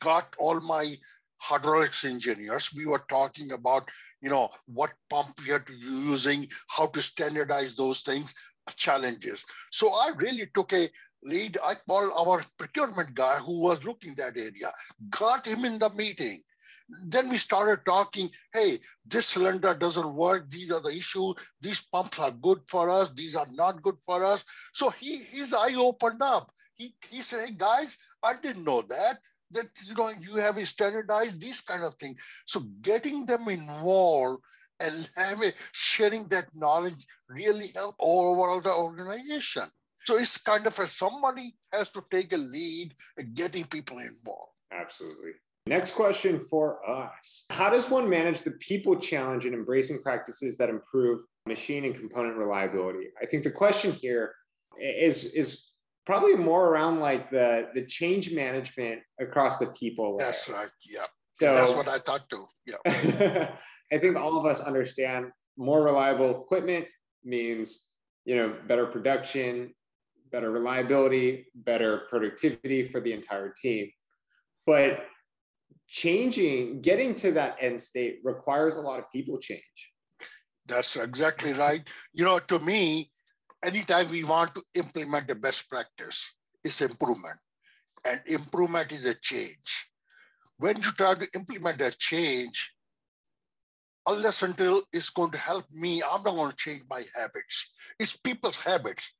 got 0.00 0.34
all 0.38 0.60
my 0.60 0.96
hydraulics 1.38 2.04
engineers. 2.04 2.72
We 2.74 2.86
were 2.86 3.04
talking 3.08 3.52
about, 3.52 3.90
you 4.22 4.30
know, 4.30 4.50
what 4.66 4.92
pump 5.10 5.40
we 5.44 5.52
are 5.52 5.64
using, 5.68 6.48
how 6.68 6.86
to 6.86 7.02
standardize 7.02 7.76
those 7.76 8.00
things, 8.00 8.34
challenges. 8.76 9.44
So 9.70 9.88
I 9.88 10.12
really 10.16 10.48
took 10.54 10.72
a 10.72 10.88
lead. 11.22 11.58
I 11.62 11.74
called 11.86 12.12
our 12.16 12.42
procurement 12.58 13.14
guy 13.14 13.36
who 13.36 13.60
was 13.60 13.84
looking 13.84 14.14
that 14.14 14.36
area, 14.36 14.72
got 15.10 15.46
him 15.46 15.64
in 15.64 15.78
the 15.78 15.90
meeting. 15.90 16.42
Then 16.88 17.30
we 17.30 17.38
started 17.38 17.84
talking, 17.86 18.30
hey, 18.52 18.80
this 19.06 19.26
cylinder 19.26 19.74
doesn't 19.74 20.14
work. 20.14 20.50
These 20.50 20.70
are 20.70 20.80
the 20.80 20.90
issues. 20.90 21.34
These 21.60 21.82
pumps 21.82 22.18
are 22.18 22.30
good 22.30 22.60
for 22.68 22.90
us. 22.90 23.10
These 23.12 23.36
are 23.36 23.46
not 23.52 23.82
good 23.82 23.96
for 24.04 24.24
us. 24.24 24.44
So 24.72 24.90
he 24.90 25.16
his 25.16 25.54
eye 25.54 25.74
opened 25.76 26.22
up. 26.22 26.50
He, 26.74 26.94
he 27.08 27.22
said, 27.22 27.48
hey, 27.48 27.54
guys, 27.56 27.96
I 28.22 28.34
didn't 28.34 28.64
know 28.64 28.82
that 28.82 29.18
that 29.52 29.66
you 29.86 29.94
know 29.94 30.10
you 30.20 30.36
have 30.36 30.66
standardized 30.66 31.40
these 31.40 31.60
kind 31.60 31.84
of 31.84 31.94
things. 31.94 32.20
So 32.46 32.60
getting 32.82 33.24
them 33.24 33.48
involved 33.48 34.42
and 34.80 35.08
having 35.16 35.52
sharing 35.72 36.28
that 36.28 36.48
knowledge 36.54 37.06
really 37.28 37.68
help 37.68 37.94
all 37.98 38.42
over 38.42 38.60
the 38.60 38.74
organization. 38.74 39.64
So 39.98 40.18
it's 40.18 40.38
kind 40.38 40.66
of 40.66 40.78
a 40.78 40.86
somebody 40.86 41.52
has 41.72 41.90
to 41.90 42.02
take 42.10 42.32
a 42.32 42.36
lead 42.36 42.94
in 43.16 43.32
getting 43.32 43.64
people 43.64 43.98
involved. 43.98 44.52
Absolutely. 44.72 45.32
Next 45.66 45.92
question 45.92 46.44
for 46.44 46.78
us. 46.88 47.46
How 47.48 47.70
does 47.70 47.88
one 47.88 48.08
manage 48.08 48.42
the 48.42 48.50
people 48.52 48.96
challenge 48.96 49.46
in 49.46 49.54
embracing 49.54 50.02
practices 50.02 50.58
that 50.58 50.68
improve 50.68 51.22
machine 51.46 51.86
and 51.86 51.94
component 51.94 52.36
reliability? 52.36 53.06
I 53.20 53.24
think 53.24 53.44
the 53.44 53.50
question 53.50 53.92
here 53.92 54.34
is 54.78 55.34
is 55.34 55.68
probably 56.04 56.34
more 56.34 56.68
around 56.68 57.00
like 57.00 57.30
the 57.30 57.68
the 57.74 57.86
change 57.86 58.30
management 58.32 59.00
across 59.18 59.58
the 59.58 59.68
people. 59.68 60.16
Layer. 60.16 60.26
That's 60.26 60.50
right. 60.50 60.70
Yeah. 60.84 61.04
So 61.34 61.54
that's 61.54 61.74
what 61.74 61.88
I 61.88 61.98
thought 61.98 62.28
to. 62.28 62.44
Yeah. 62.66 63.50
I 63.92 63.98
think 63.98 64.16
all 64.16 64.38
of 64.38 64.44
us 64.44 64.60
understand 64.60 65.30
more 65.56 65.82
reliable 65.82 66.42
equipment 66.42 66.86
means 67.24 67.84
you 68.26 68.36
know 68.36 68.54
better 68.68 68.84
production, 68.84 69.74
better 70.30 70.50
reliability, 70.50 71.46
better 71.54 72.02
productivity 72.10 72.84
for 72.84 73.00
the 73.00 73.14
entire 73.14 73.48
team. 73.48 73.90
But 74.66 75.06
changing, 75.86 76.80
getting 76.80 77.14
to 77.16 77.32
that 77.32 77.56
end 77.60 77.80
state 77.80 78.20
requires 78.24 78.76
a 78.76 78.80
lot 78.80 78.98
of 78.98 79.04
people 79.12 79.38
change. 79.38 79.92
That's 80.66 80.96
exactly 80.96 81.52
right. 81.52 81.86
You 82.12 82.24
know, 82.24 82.38
to 82.38 82.58
me, 82.58 83.10
anytime 83.62 84.10
we 84.10 84.24
want 84.24 84.54
to 84.54 84.62
implement 84.74 85.28
the 85.28 85.34
best 85.34 85.68
practice, 85.68 86.32
it's 86.62 86.80
improvement. 86.80 87.38
And 88.06 88.20
improvement 88.26 88.92
is 88.92 89.04
a 89.06 89.14
change. 89.14 89.90
When 90.58 90.76
you 90.76 90.92
try 90.92 91.14
to 91.14 91.28
implement 91.34 91.80
a 91.80 91.90
change, 91.90 92.72
unless 94.06 94.42
until 94.42 94.82
it's 94.92 95.10
going 95.10 95.30
to 95.32 95.38
help 95.38 95.64
me, 95.72 96.02
I'm 96.02 96.22
not 96.22 96.34
going 96.34 96.50
to 96.50 96.56
change 96.56 96.82
my 96.88 97.02
habits. 97.14 97.72
It's 97.98 98.16
people's 98.16 98.62
habits. 98.62 99.10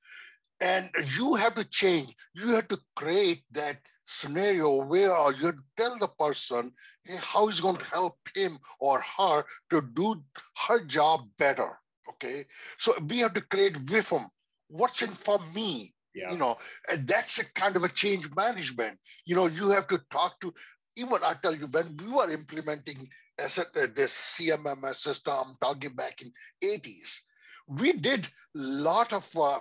And 0.61 0.88
you 1.18 1.34
have 1.34 1.54
to 1.56 1.64
change. 1.64 2.14
You 2.32 2.54
have 2.54 2.68
to 2.68 2.78
create 2.96 3.42
that 3.52 3.78
scenario 4.06 4.84
where 4.84 5.32
you 5.32 5.52
tell 5.76 5.99
the 5.99 6.08
person 6.08 6.73
hey, 7.04 7.16
how 7.20 7.49
is 7.49 7.61
going 7.61 7.76
to 7.76 7.84
help 7.84 8.16
him 8.34 8.58
or 8.80 9.02
her 9.18 9.44
to 9.70 9.82
do 9.82 10.23
her 10.66 10.84
job 10.84 11.23
better. 11.38 11.70
Okay. 12.08 12.46
So 12.78 12.94
we 13.08 13.18
have 13.18 13.34
to 13.34 13.40
create 13.40 13.76
with 13.76 13.90
WIFM 13.90 14.25
what's 14.68 15.02
in 15.02 15.11
for 15.11 15.38
me 15.54 15.94
yeah. 16.14 16.30
you 16.30 16.38
know 16.38 16.56
and 16.90 17.06
that's 17.06 17.38
a 17.38 17.44
kind 17.52 17.76
of 17.76 17.84
a 17.84 17.88
change 17.88 18.28
management 18.34 18.99
you 19.25 19.34
know 19.34 19.46
you 19.46 19.70
have 19.70 19.87
to 19.87 20.00
talk 20.11 20.40
to 20.40 20.52
even 20.96 21.18
i 21.25 21.34
tell 21.34 21.54
you 21.54 21.66
when 21.66 21.96
we 21.96 22.12
were 22.12 22.30
implementing 22.30 22.96
this 23.37 24.38
cmms 24.38 24.96
system 24.96 25.34
i'm 25.34 25.54
talking 25.61 25.94
back 25.94 26.23
in 26.23 26.30
80s 26.62 27.20
we 27.66 27.92
did 27.92 28.26
a 28.26 28.28
lot 28.54 29.12
of 29.12 29.28
uh, 29.37 29.58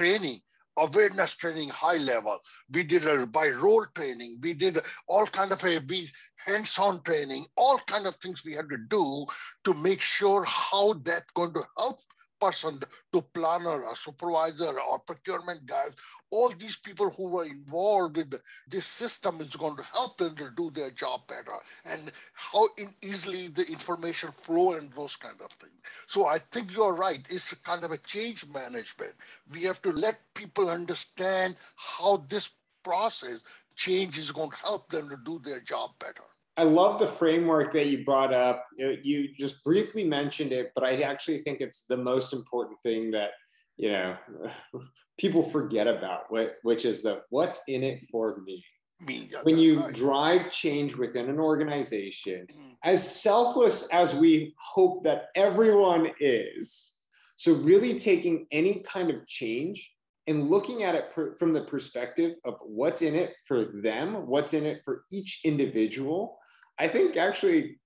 training 0.00 0.40
awareness 0.78 1.36
training 1.36 1.68
high 1.68 1.98
level. 1.98 2.38
We 2.72 2.84
did 2.84 3.06
a 3.06 3.26
by 3.26 3.48
role 3.50 3.84
training. 3.94 4.38
We 4.40 4.54
did 4.54 4.80
all 5.06 5.26
kind 5.26 5.52
of 5.52 5.62
a 5.64 5.78
we 5.88 6.08
hands-on 6.46 7.02
training 7.02 7.44
all 7.56 7.78
kind 7.86 8.06
of 8.06 8.14
things 8.16 8.42
we 8.44 8.54
had 8.54 8.70
to 8.70 8.78
do 8.88 9.26
to 9.64 9.74
make 9.74 10.00
sure 10.00 10.42
how 10.44 10.94
that's 11.04 11.30
going 11.34 11.52
to 11.52 11.64
help 11.76 12.00
person 12.40 12.80
to 13.12 13.20
planner 13.20 13.82
or 13.82 13.96
supervisor 13.96 14.80
or 14.80 14.98
procurement 14.98 15.66
guys, 15.66 15.94
all 16.30 16.48
these 16.50 16.76
people 16.76 17.10
who 17.10 17.24
were 17.24 17.44
involved 17.44 18.16
with 18.16 18.40
this 18.68 18.86
system 18.86 19.40
is 19.40 19.56
going 19.56 19.76
to 19.76 19.82
help 19.82 20.16
them 20.18 20.34
to 20.36 20.50
do 20.56 20.70
their 20.70 20.90
job 20.90 21.26
better 21.28 21.56
and 21.86 22.12
how 22.34 22.66
easily 23.02 23.48
the 23.48 23.66
information 23.68 24.30
flow 24.32 24.72
and 24.72 24.92
those 24.92 25.16
kind 25.16 25.40
of 25.42 25.50
things. 25.52 25.74
So 26.06 26.26
I 26.26 26.38
think 26.38 26.74
you're 26.74 26.94
right. 26.94 27.24
It's 27.28 27.52
kind 27.54 27.84
of 27.84 27.92
a 27.92 27.98
change 27.98 28.46
management. 28.52 29.12
We 29.52 29.62
have 29.64 29.82
to 29.82 29.92
let 29.92 30.18
people 30.34 30.68
understand 30.68 31.56
how 31.76 32.24
this 32.28 32.50
process 32.82 33.40
change 33.76 34.18
is 34.18 34.32
going 34.32 34.50
to 34.50 34.56
help 34.56 34.90
them 34.90 35.08
to 35.10 35.16
do 35.24 35.40
their 35.44 35.60
job 35.60 35.90
better. 35.98 36.24
I 36.56 36.64
love 36.64 36.98
the 36.98 37.06
framework 37.06 37.72
that 37.72 37.86
you 37.86 38.04
brought 38.04 38.34
up. 38.34 38.66
You 38.76 39.28
just 39.38 39.62
briefly 39.64 40.04
mentioned 40.04 40.52
it, 40.52 40.72
but 40.74 40.84
I 40.84 40.96
actually 41.02 41.38
think 41.38 41.60
it's 41.60 41.86
the 41.86 41.96
most 41.96 42.32
important 42.32 42.78
thing 42.82 43.10
that 43.12 43.30
you 43.76 43.90
know 43.90 44.16
people 45.18 45.42
forget 45.42 45.86
about, 45.86 46.24
which 46.62 46.84
is 46.84 47.02
the 47.02 47.22
what's 47.30 47.62
in 47.68 47.82
it 47.82 48.00
for 48.10 48.40
me. 48.44 48.64
Me, 49.06 49.30
when 49.44 49.56
you 49.56 49.80
right. 49.80 49.94
drive 49.94 50.52
change 50.52 50.94
within 50.94 51.30
an 51.30 51.40
organization, 51.40 52.46
mm. 52.46 52.76
as 52.84 53.22
selfless 53.22 53.88
as 53.94 54.14
we 54.14 54.54
hope 54.58 55.02
that 55.04 55.28
everyone 55.34 56.10
is, 56.20 56.96
so 57.36 57.54
really 57.54 57.98
taking 57.98 58.46
any 58.52 58.80
kind 58.80 59.08
of 59.08 59.26
change 59.26 59.90
and 60.26 60.50
looking 60.50 60.82
at 60.82 60.94
it 60.94 61.12
per, 61.14 61.34
from 61.38 61.52
the 61.52 61.62
perspective 61.62 62.34
of 62.44 62.56
what's 62.62 63.00
in 63.00 63.14
it 63.14 63.34
for 63.46 63.64
them, 63.82 64.26
what's 64.26 64.52
in 64.52 64.66
it 64.66 64.82
for 64.84 65.04
each 65.10 65.40
individual, 65.44 66.38
I 66.80 66.88
think 66.88 67.16
actually 67.16 67.78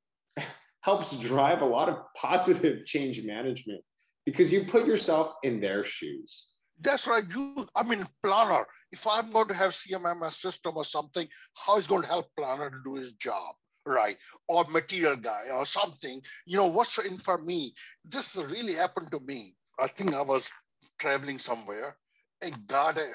helps 0.83 1.19
drive 1.19 1.63
a 1.63 1.67
lot 1.67 1.89
of 1.89 1.99
positive 2.17 2.87
change 2.93 3.25
management 3.25 3.83
because 4.25 4.53
you 4.53 4.65
put 4.65 4.87
yourself 4.87 5.35
in 5.43 5.61
their 5.61 5.83
shoes. 5.85 6.47
That's 6.81 7.07
right. 7.07 7.25
You, 7.35 7.67
I 7.75 7.83
mean, 7.83 8.05
planner. 8.23 8.65
If 8.93 9.07
I'm 9.07 9.31
going 9.33 9.49
to 9.49 9.55
have 9.55 9.73
CMMS 9.73 10.35
system 10.35 10.77
or 10.77 10.85
something, 10.85 11.27
how 11.57 11.77
is 11.77 11.89
going 11.89 12.03
to 12.03 12.09
help 12.09 12.27
planner 12.39 12.71
to 12.71 12.77
do 12.85 12.95
his 12.95 13.13
job? 13.13 13.55
right? 13.87 14.17
Or 14.49 14.65
material 14.71 15.17
guy 15.17 15.49
or 15.53 15.67
something. 15.67 16.21
You 16.47 16.57
know, 16.57 16.67
what's 16.67 16.99
in 16.99 17.19
for 17.19 17.39
me? 17.39 17.75
This 18.05 18.37
really 18.37 18.73
happened 18.73 19.11
to 19.11 19.21
me. 19.21 19.55
I 19.79 19.89
think 19.89 20.15
I 20.15 20.23
was 20.23 20.51
traveling 20.99 21.39
somewhere 21.39 21.97
and 22.43 22.67
got 22.67 22.97
a 22.97 23.09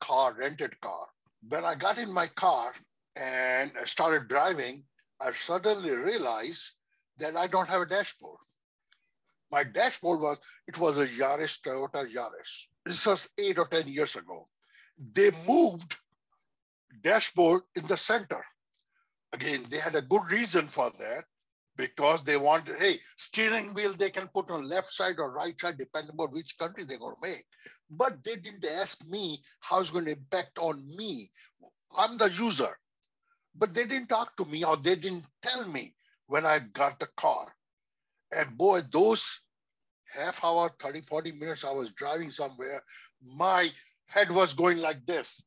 car, 0.00 0.36
rented 0.38 0.80
car. 0.80 1.06
When 1.48 1.64
I 1.64 1.74
got 1.74 1.98
in 1.98 2.12
my 2.12 2.28
car 2.28 2.72
and 3.16 3.72
started 3.84 4.28
driving, 4.28 4.84
I 5.20 5.32
suddenly 5.32 5.90
realized 5.90 6.70
that 7.18 7.36
I 7.36 7.46
don't 7.46 7.68
have 7.68 7.82
a 7.82 7.86
dashboard. 7.86 8.38
My 9.50 9.64
dashboard 9.64 10.20
was, 10.20 10.38
it 10.66 10.78
was 10.78 10.98
a 10.98 11.06
Yaris, 11.06 11.60
Toyota 11.60 12.06
Yaris. 12.12 12.66
This 12.84 13.06
was 13.06 13.28
eight 13.38 13.58
or 13.58 13.66
10 13.66 13.88
years 13.88 14.14
ago. 14.16 14.48
They 15.12 15.30
moved 15.46 15.96
dashboard 17.02 17.62
in 17.74 17.86
the 17.86 17.96
center. 17.96 18.42
Again, 19.32 19.64
they 19.70 19.78
had 19.78 19.94
a 19.94 20.02
good 20.02 20.22
reason 20.30 20.66
for 20.66 20.90
that 20.98 21.24
because 21.76 22.22
they 22.22 22.36
wanted, 22.36 22.76
hey, 22.76 22.98
steering 23.16 23.72
wheel 23.72 23.92
they 23.92 24.10
can 24.10 24.28
put 24.28 24.50
on 24.50 24.68
left 24.68 24.92
side 24.92 25.18
or 25.18 25.32
right 25.32 25.58
side, 25.58 25.78
depending 25.78 26.16
on 26.18 26.28
which 26.30 26.58
country 26.58 26.84
they're 26.84 26.98
going 26.98 27.14
to 27.14 27.28
make. 27.28 27.44
But 27.90 28.22
they 28.24 28.36
didn't 28.36 28.64
ask 28.64 28.98
me 29.08 29.38
how 29.60 29.80
it's 29.80 29.90
going 29.90 30.06
to 30.06 30.12
impact 30.12 30.58
on 30.58 30.82
me. 30.96 31.30
I'm 31.96 32.18
the 32.18 32.30
user. 32.30 32.76
But 33.54 33.74
they 33.74 33.84
didn't 33.84 34.08
talk 34.08 34.36
to 34.36 34.44
me 34.44 34.64
or 34.64 34.76
they 34.76 34.96
didn't 34.96 35.26
tell 35.42 35.66
me 35.68 35.94
when 36.26 36.46
I 36.46 36.60
got 36.60 36.98
the 36.98 37.08
car. 37.16 37.52
And 38.32 38.56
boy, 38.56 38.82
those 38.92 39.40
half 40.12 40.44
hour, 40.44 40.70
30, 40.78 41.02
40 41.02 41.32
minutes 41.32 41.64
I 41.64 41.72
was 41.72 41.92
driving 41.92 42.30
somewhere, 42.30 42.82
my 43.22 43.68
head 44.08 44.30
was 44.30 44.54
going 44.54 44.78
like 44.78 45.04
this. 45.06 45.42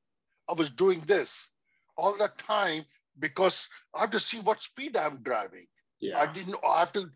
I 0.49 0.53
was 0.53 0.69
doing 0.69 1.01
this 1.01 1.49
all 1.97 2.17
the 2.17 2.31
time 2.37 2.83
because 3.19 3.69
I 3.93 4.01
have 4.01 4.11
to 4.11 4.19
see 4.19 4.39
what 4.39 4.61
speed 4.61 4.97
I'm 4.97 5.21
driving. 5.21 5.67
Yeah. 5.99 6.19
I 6.19 6.31
didn't. 6.31 6.55
I 6.67 6.79
have 6.79 6.91
to 6.93 7.09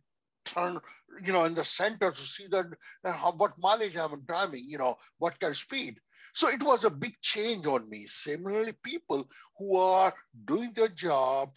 turn, 0.45 0.79
you 1.25 1.33
know, 1.33 1.45
in 1.45 1.53
the 1.53 1.65
center 1.65 2.11
to 2.11 2.21
see 2.21 2.47
that 2.51 2.65
uh, 3.03 3.11
how, 3.11 3.31
what 3.33 3.53
mileage 3.59 3.97
I'm 3.97 4.23
driving. 4.25 4.63
You 4.65 4.77
know, 4.77 4.95
what 5.17 5.39
kind 5.39 5.51
of 5.51 5.57
speed. 5.57 5.99
So 6.33 6.49
it 6.49 6.63
was 6.63 6.83
a 6.83 6.89
big 6.89 7.15
change 7.21 7.65
on 7.65 7.89
me. 7.89 8.03
Similarly, 8.07 8.73
people 8.83 9.27
who 9.57 9.77
are 9.77 10.13
doing 10.45 10.71
their 10.73 10.89
job 10.89 11.49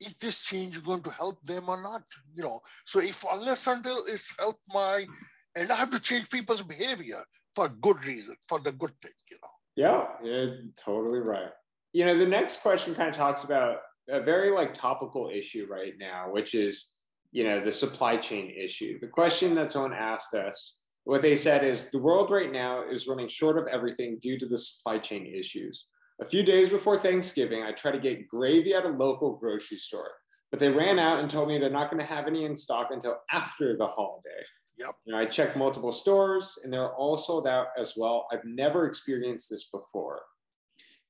is 0.00 0.14
this 0.14 0.40
change 0.40 0.82
going 0.82 1.02
to 1.02 1.10
help 1.10 1.40
them 1.44 1.68
or 1.68 1.80
not? 1.80 2.02
You 2.34 2.42
know, 2.42 2.60
so 2.84 3.00
if 3.00 3.24
unless 3.30 3.66
until 3.66 3.98
it's 4.06 4.34
helped 4.38 4.64
my, 4.68 5.06
and 5.54 5.70
I 5.70 5.76
have 5.76 5.90
to 5.90 6.00
change 6.00 6.30
people's 6.30 6.62
behavior 6.62 7.22
for 7.54 7.68
good 7.68 8.04
reason, 8.04 8.36
for 8.48 8.58
the 8.58 8.72
good 8.72 8.92
thing, 9.00 9.12
you 9.30 9.36
know. 9.42 9.48
Yeah, 9.76 10.06
you're 10.24 10.56
totally 10.76 11.20
right. 11.20 11.50
You 11.92 12.06
know, 12.06 12.16
the 12.16 12.26
next 12.26 12.62
question 12.62 12.94
kind 12.94 13.10
of 13.10 13.16
talks 13.16 13.44
about 13.44 13.78
a 14.08 14.20
very 14.20 14.50
like 14.50 14.74
topical 14.74 15.30
issue 15.32 15.66
right 15.70 15.92
now, 15.98 16.30
which 16.30 16.54
is, 16.54 16.88
you 17.32 17.44
know, 17.44 17.60
the 17.60 17.72
supply 17.72 18.16
chain 18.16 18.52
issue. 18.56 19.00
The 19.00 19.08
question 19.08 19.54
that 19.56 19.70
someone 19.70 19.94
asked 19.94 20.34
us, 20.34 20.82
what 21.04 21.22
they 21.22 21.34
said 21.34 21.64
is 21.64 21.90
the 21.90 21.98
world 21.98 22.30
right 22.30 22.52
now 22.52 22.84
is 22.88 23.08
running 23.08 23.26
short 23.26 23.58
of 23.58 23.66
everything 23.66 24.18
due 24.20 24.38
to 24.38 24.46
the 24.46 24.58
supply 24.58 24.98
chain 24.98 25.26
issues. 25.26 25.88
A 26.20 26.24
few 26.24 26.42
days 26.42 26.68
before 26.68 26.98
Thanksgiving, 26.98 27.62
I 27.62 27.72
tried 27.72 27.92
to 27.92 27.98
get 27.98 28.28
gravy 28.28 28.74
at 28.74 28.84
a 28.84 28.88
local 28.88 29.36
grocery 29.36 29.78
store, 29.78 30.10
but 30.50 30.60
they 30.60 30.68
ran 30.68 30.98
out 30.98 31.20
and 31.20 31.28
told 31.28 31.48
me 31.48 31.58
they're 31.58 31.70
not 31.70 31.90
going 31.90 32.00
to 32.00 32.06
have 32.06 32.28
any 32.28 32.44
in 32.44 32.54
stock 32.54 32.90
until 32.92 33.16
after 33.32 33.76
the 33.76 33.86
holiday. 33.86 34.44
Yep. 34.78 34.94
You 35.04 35.12
know, 35.12 35.18
I 35.18 35.24
checked 35.24 35.56
multiple 35.56 35.92
stores 35.92 36.58
and 36.62 36.72
they're 36.72 36.94
all 36.94 37.18
sold 37.18 37.48
out 37.48 37.68
as 37.78 37.94
well. 37.96 38.26
I've 38.30 38.44
never 38.44 38.86
experienced 38.86 39.50
this 39.50 39.70
before. 39.70 40.22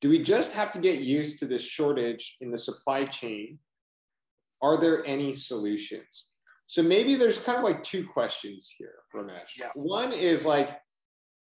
Do 0.00 0.08
we 0.08 0.18
just 0.18 0.52
have 0.52 0.72
to 0.72 0.80
get 0.80 1.00
used 1.00 1.38
to 1.40 1.46
this 1.46 1.62
shortage 1.62 2.38
in 2.40 2.50
the 2.50 2.58
supply 2.58 3.04
chain? 3.04 3.58
Are 4.62 4.78
there 4.80 5.04
any 5.04 5.34
solutions? 5.34 6.28
So 6.68 6.82
maybe 6.82 7.16
there's 7.16 7.38
kind 7.38 7.58
of 7.58 7.64
like 7.64 7.82
two 7.82 8.06
questions 8.06 8.72
here, 8.78 8.94
Ramesh. 9.14 9.58
Yeah. 9.58 9.70
One 9.74 10.12
is 10.12 10.46
like, 10.46 10.80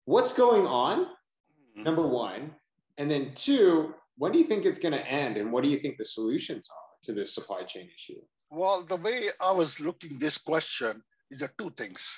what's 0.05 0.33
going 0.33 0.65
on? 0.65 1.05
Mm-hmm. 1.05 1.83
Number 1.83 2.07
one. 2.07 2.55
And 2.97 3.11
then 3.11 3.33
two, 3.35 3.93
when 4.17 4.31
do 4.31 4.39
you 4.39 4.45
think 4.45 4.65
it's 4.65 4.79
going 4.79 4.93
to 4.93 5.05
end? 5.07 5.37
And 5.37 5.51
what 5.51 5.63
do 5.63 5.69
you 5.69 5.77
think 5.77 5.97
the 5.97 6.05
solutions 6.05 6.67
are 6.69 6.97
to 7.03 7.13
this 7.13 7.35
supply 7.35 7.63
chain 7.63 7.89
issue? 7.93 8.19
Well, 8.49 8.83
the 8.83 8.97
way 8.97 9.29
I 9.39 9.51
was 9.51 9.79
looking 9.79 10.17
this 10.17 10.37
question 10.37 11.03
is 11.29 11.39
there 11.39 11.53
two 11.57 11.71
things. 11.77 12.09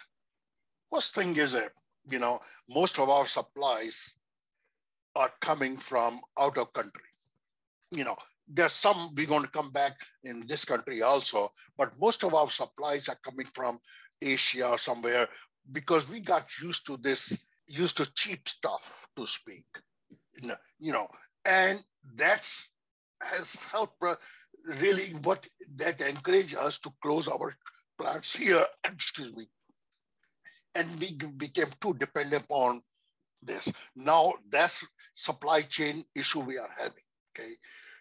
First 0.92 1.16
thing 1.16 1.36
is 1.36 1.54
that, 1.54 1.72
you 2.10 2.20
know, 2.20 2.40
most 2.70 3.00
of 3.00 3.10
our 3.10 3.26
supplies 3.26 4.16
are 5.16 5.32
coming 5.42 5.78
from 5.78 6.22
out 6.40 6.58
of 6.58 6.74
country. 6.74 7.04
You 7.92 8.04
know, 8.04 8.18
there's 8.48 8.74
some 8.74 9.14
we're 9.16 9.28
going 9.28 9.44
to 9.44 9.50
come 9.50 9.72
back 9.72 9.94
in 10.24 10.44
this 10.48 10.66
country 10.66 11.02
also, 11.02 11.50
but 11.78 11.96
most 12.00 12.24
of 12.24 12.34
our 12.34 12.50
supplies 12.50 13.10
are 13.10 13.18
coming 13.24 13.48
from 13.54 13.80
Asia 14.22 14.70
or 14.70 14.78
somewhere 14.78 15.28
because 15.72 16.10
we 16.10 16.20
got 16.20 16.48
used 16.62 16.86
to 16.88 16.98
this, 16.98 17.48
used 17.68 17.98
to 17.98 18.12
cheap 18.14 18.48
stuff, 18.48 19.08
to 19.16 19.26
speak. 19.26 19.66
You 20.80 20.92
know, 20.92 21.08
and 21.46 21.84
that's 22.16 22.68
has 23.22 23.56
helped 23.72 24.04
uh, 24.04 24.16
really 24.82 25.14
what 25.24 25.48
that 25.76 26.02
encouraged 26.02 26.58
us 26.58 26.80
to 26.80 26.92
close 27.02 27.28
our 27.28 27.56
plants 27.98 28.36
here, 28.36 28.66
excuse 28.84 29.36
me, 29.36 29.48
and 30.76 30.88
we 31.00 31.14
became 31.38 31.70
too 31.80 31.94
dependent 31.94 32.46
on 32.50 32.82
this. 33.42 33.72
Now 33.96 34.34
that's 34.50 34.86
supply 35.16 35.62
chain 35.62 36.04
issue 36.16 36.42
we 36.42 36.58
are 36.58 36.70
having. 36.78 37.04
Okay. 37.38 37.54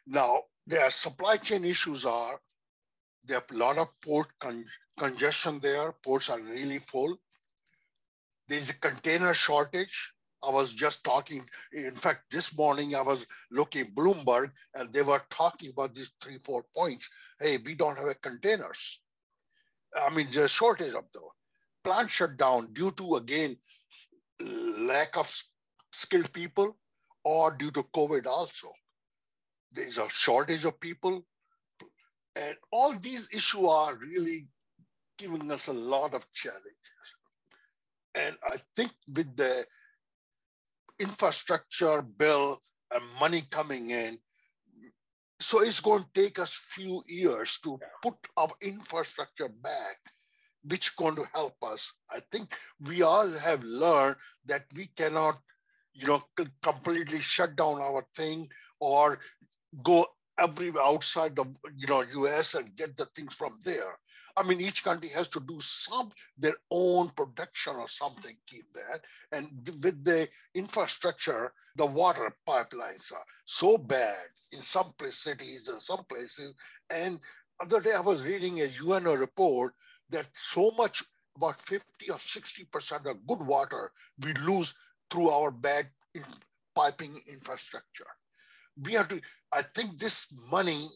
Now 0.07 0.43
their 0.67 0.91
supply 0.91 1.37
chain 1.37 1.65
issues 1.65 2.05
are 2.05 2.41
there 3.25 3.39
are 3.39 3.45
a 3.51 3.57
lot 3.57 3.79
of 3.79 3.89
port 4.01 4.27
con- 4.41 4.67
congestion 4.99 5.61
there. 5.61 5.93
Ports 5.93 6.29
are 6.31 6.41
really 6.41 6.79
full. 6.79 7.17
There's 8.49 8.71
a 8.71 8.75
container 8.75 9.33
shortage. 9.35 10.13
I 10.43 10.51
was 10.51 10.73
just 10.73 11.05
talking. 11.05 11.49
In 11.73 11.95
fact, 11.95 12.25
this 12.33 12.57
morning 12.57 12.97
I 12.97 13.03
was 13.03 13.27
looking 13.53 13.93
Bloomberg, 13.95 14.51
and 14.75 14.93
they 14.93 15.03
were 15.03 15.23
talking 15.31 15.71
about 15.71 15.95
these 15.95 16.13
three, 16.21 16.39
four 16.39 16.65
points. 16.75 17.09
Hey, 17.39 17.59
we 17.59 17.75
don't 17.77 17.97
have 17.97 18.21
containers. 18.21 19.01
I 19.95 20.13
mean, 20.15 20.27
there's 20.33 20.47
a 20.47 20.49
shortage 20.49 20.95
of 20.95 21.05
those. 21.13 21.31
Plant 21.85 22.11
shut 22.11 22.37
down 22.37 22.73
due 22.73 22.91
to 22.93 23.17
again 23.17 23.57
lack 24.41 25.17
of 25.17 25.33
skilled 25.93 26.33
people 26.33 26.77
or 27.23 27.53
due 27.53 27.71
to 27.71 27.83
COVID 27.85 28.27
also. 28.27 28.69
There's 29.73 29.99
a 29.99 30.09
shortage 30.09 30.65
of 30.65 30.81
people. 30.81 31.25
And 32.37 32.57
all 32.71 32.93
these 32.95 33.29
issues 33.33 33.65
are 33.65 33.97
really 33.99 34.49
giving 35.19 35.51
us 35.51 35.69
a 35.69 35.73
lot 35.73 36.15
of 36.15 36.31
challenges. 36.33 36.73
And 38.15 38.37
I 38.45 38.57
think 38.77 38.93
with 39.15 39.37
the 39.37 39.67
infrastructure 40.99 42.03
bill 42.03 42.61
and 42.93 43.03
money 43.21 43.43
coming 43.51 43.91
in, 43.91 44.19
so 45.41 45.61
it's 45.61 45.81
going 45.81 46.05
to 46.05 46.23
take 46.23 46.39
us 46.39 46.55
few 46.55 47.03
years 47.09 47.59
to 47.65 47.79
put 48.03 48.15
our 48.37 48.51
infrastructure 48.63 49.49
back 49.49 49.99
which 50.65 50.89
is 50.89 50.95
going 50.95 51.17
to 51.17 51.29
help 51.35 51.57
us. 51.63 51.93
I 52.11 52.21
think 52.31 52.55
we 52.81 53.03
all 53.03 53.29
have 53.29 53.63
learned 53.65 54.17
that 54.47 54.65
we 54.77 54.87
cannot, 54.87 55.39
you 55.95 56.07
know, 56.07 56.23
completely 56.63 57.19
shut 57.19 57.57
down 57.57 57.81
our 57.81 58.07
thing 58.17 58.49
or 58.81 59.19
go 59.83 60.07
everywhere 60.39 60.83
outside 60.83 61.37
the 61.37 61.45
you 61.77 61.87
know 61.87 62.03
US 62.03 62.55
and 62.55 62.75
get 62.77 62.97
the 62.97 63.07
things 63.15 63.35
from 63.35 63.59
there. 63.65 63.99
I 64.37 64.43
mean, 64.43 64.61
each 64.61 64.83
country 64.83 65.11
has 65.11 65.29
to 65.29 65.41
do 65.41 65.59
some 65.61 66.11
their 66.39 66.57
own 66.71 67.11
production 67.11 67.75
or 67.77 67.89
something, 67.89 68.35
keep 68.47 68.65
that. 68.73 69.05
And 69.31 69.47
with 69.83 70.03
the 70.05 70.29
infrastructure, 70.55 71.53
the 71.77 71.87
water 71.87 72.35
pipelines 72.49 73.13
are 73.13 73.25
so 73.45 73.77
bad 73.77 74.27
in 74.53 74.61
some 74.61 74.93
cities 75.11 75.69
and 75.69 75.81
some 75.81 76.05
places. 76.05 76.55
And 76.91 77.21
other 77.61 77.81
day 77.81 77.93
I 77.93 78.01
was 78.01 78.25
reading 78.25 78.61
a 78.61 78.71
UNO 78.83 79.15
report 79.15 79.75
that 80.11 80.29
so 80.35 80.71
much, 80.73 81.03
about 81.37 81.59
50 81.59 82.11
or 82.11 82.17
60% 82.17 83.07
of 83.07 83.27
good 83.27 83.41
water 83.41 83.91
we 84.23 84.33
lose 84.35 84.75
through 85.11 85.31
our 85.31 85.51
bad 85.51 85.89
in 86.15 86.23
piping 86.75 87.19
infrastructure. 87.27 88.07
We 88.85 88.93
have 88.93 89.09
to, 89.09 89.21
I 89.53 89.63
think 89.75 89.99
this 89.99 90.29
money 90.51 90.87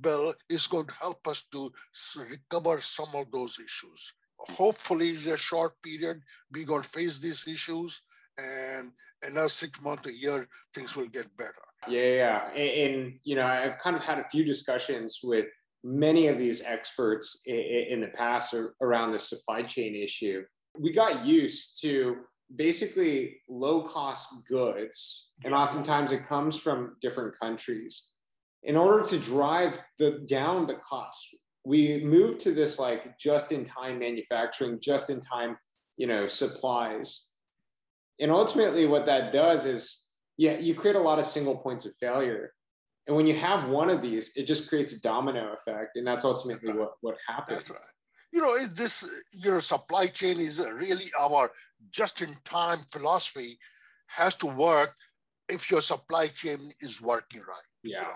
bill 0.00 0.34
is 0.48 0.66
going 0.66 0.86
to 0.86 0.94
help 0.94 1.26
us 1.26 1.44
to 1.52 1.72
recover 2.30 2.80
some 2.80 3.08
of 3.14 3.30
those 3.32 3.58
issues. 3.58 4.12
Hopefully, 4.38 5.16
in 5.16 5.32
a 5.32 5.36
short 5.36 5.80
period, 5.82 6.20
we're 6.52 6.66
going 6.66 6.82
to 6.82 6.88
face 6.88 7.18
these 7.18 7.46
issues, 7.48 8.02
and 8.36 8.92
another 9.22 9.48
six 9.48 9.80
months, 9.80 10.06
a 10.06 10.12
year, 10.12 10.46
things 10.74 10.94
will 10.94 11.06
get 11.08 11.34
better. 11.36 11.54
Yeah, 11.88 12.02
yeah. 12.02 12.48
And, 12.50 12.94
and, 12.94 13.18
you 13.24 13.34
know, 13.36 13.46
I've 13.46 13.78
kind 13.78 13.96
of 13.96 14.04
had 14.04 14.18
a 14.18 14.28
few 14.28 14.44
discussions 14.44 15.20
with 15.22 15.46
many 15.82 16.26
of 16.26 16.36
these 16.36 16.62
experts 16.62 17.40
in, 17.46 18.00
the 18.00 18.08
past 18.08 18.54
around 18.82 19.12
the 19.12 19.18
supply 19.18 19.62
chain 19.62 19.94
issue. 19.94 20.42
We 20.78 20.92
got 20.92 21.24
used 21.24 21.80
to 21.82 22.16
basically 22.54 23.38
low 23.48 23.82
cost 23.82 24.28
goods, 24.48 25.30
and 25.44 25.54
oftentimes 25.54 26.12
it 26.12 26.26
comes 26.26 26.56
from 26.56 26.96
different 27.00 27.34
countries. 27.38 28.10
In 28.62 28.76
order 28.76 29.04
to 29.08 29.18
drive 29.18 29.78
the 29.98 30.24
down 30.28 30.66
the 30.66 30.76
cost, 30.76 31.36
we 31.64 32.04
moved 32.04 32.40
to 32.40 32.52
this 32.52 32.78
like 32.78 33.18
just 33.18 33.52
in 33.52 33.64
time 33.64 33.98
manufacturing, 33.98 34.78
just 34.80 35.10
in 35.10 35.20
time, 35.20 35.56
you 35.96 36.06
know, 36.06 36.26
supplies. 36.26 37.26
And 38.20 38.30
ultimately, 38.30 38.86
what 38.86 39.06
that 39.06 39.32
does 39.32 39.66
is, 39.66 40.02
yeah, 40.36 40.58
you 40.58 40.74
create 40.74 40.96
a 40.96 41.00
lot 41.00 41.18
of 41.18 41.26
single 41.26 41.56
points 41.56 41.84
of 41.84 41.94
failure 42.00 42.52
and 43.06 43.14
when 43.14 43.26
you 43.26 43.36
have 43.36 43.68
one 43.68 43.88
of 43.88 44.02
these, 44.02 44.32
it 44.36 44.46
just 44.46 44.68
creates 44.68 44.92
a 44.92 45.00
domino 45.00 45.52
effect, 45.52 45.96
and 45.96 46.06
that's 46.06 46.24
ultimately 46.24 46.68
that's 46.68 46.78
right. 46.78 46.88
what 46.88 46.92
what 47.02 47.16
happens. 47.26 47.58
That's 47.58 47.70
right. 47.70 47.80
You 48.32 48.40
know, 48.40 48.66
this 48.66 49.08
your 49.32 49.60
supply 49.60 50.08
chain 50.08 50.40
is 50.40 50.58
really 50.58 51.06
our 51.18 51.50
just-in-time 51.90 52.80
philosophy 52.90 53.58
has 54.08 54.34
to 54.36 54.46
work 54.46 54.94
if 55.48 55.70
your 55.70 55.80
supply 55.80 56.26
chain 56.28 56.72
is 56.80 57.00
working 57.00 57.40
right. 57.40 57.70
Yeah. 57.82 58.00
You 58.00 58.02
know? 58.02 58.14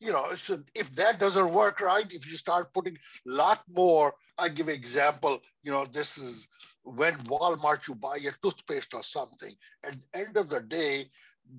You 0.00 0.12
know, 0.12 0.34
so 0.34 0.62
if 0.74 0.94
that 0.96 1.18
doesn't 1.18 1.52
work 1.52 1.80
right, 1.80 2.06
if 2.12 2.30
you 2.30 2.36
start 2.36 2.72
putting 2.72 2.96
a 2.96 3.30
lot 3.30 3.62
more, 3.68 4.14
I 4.38 4.48
give 4.48 4.68
example, 4.68 5.40
you 5.62 5.70
know, 5.70 5.84
this 5.92 6.18
is 6.18 6.48
when 6.82 7.14
Walmart 7.24 7.86
you 7.86 7.94
buy 7.94 8.16
a 8.16 8.32
toothpaste 8.42 8.94
or 8.94 9.02
something. 9.02 9.52
At 9.84 9.92
the 9.92 10.18
end 10.18 10.36
of 10.36 10.48
the 10.48 10.60
day, 10.60 11.04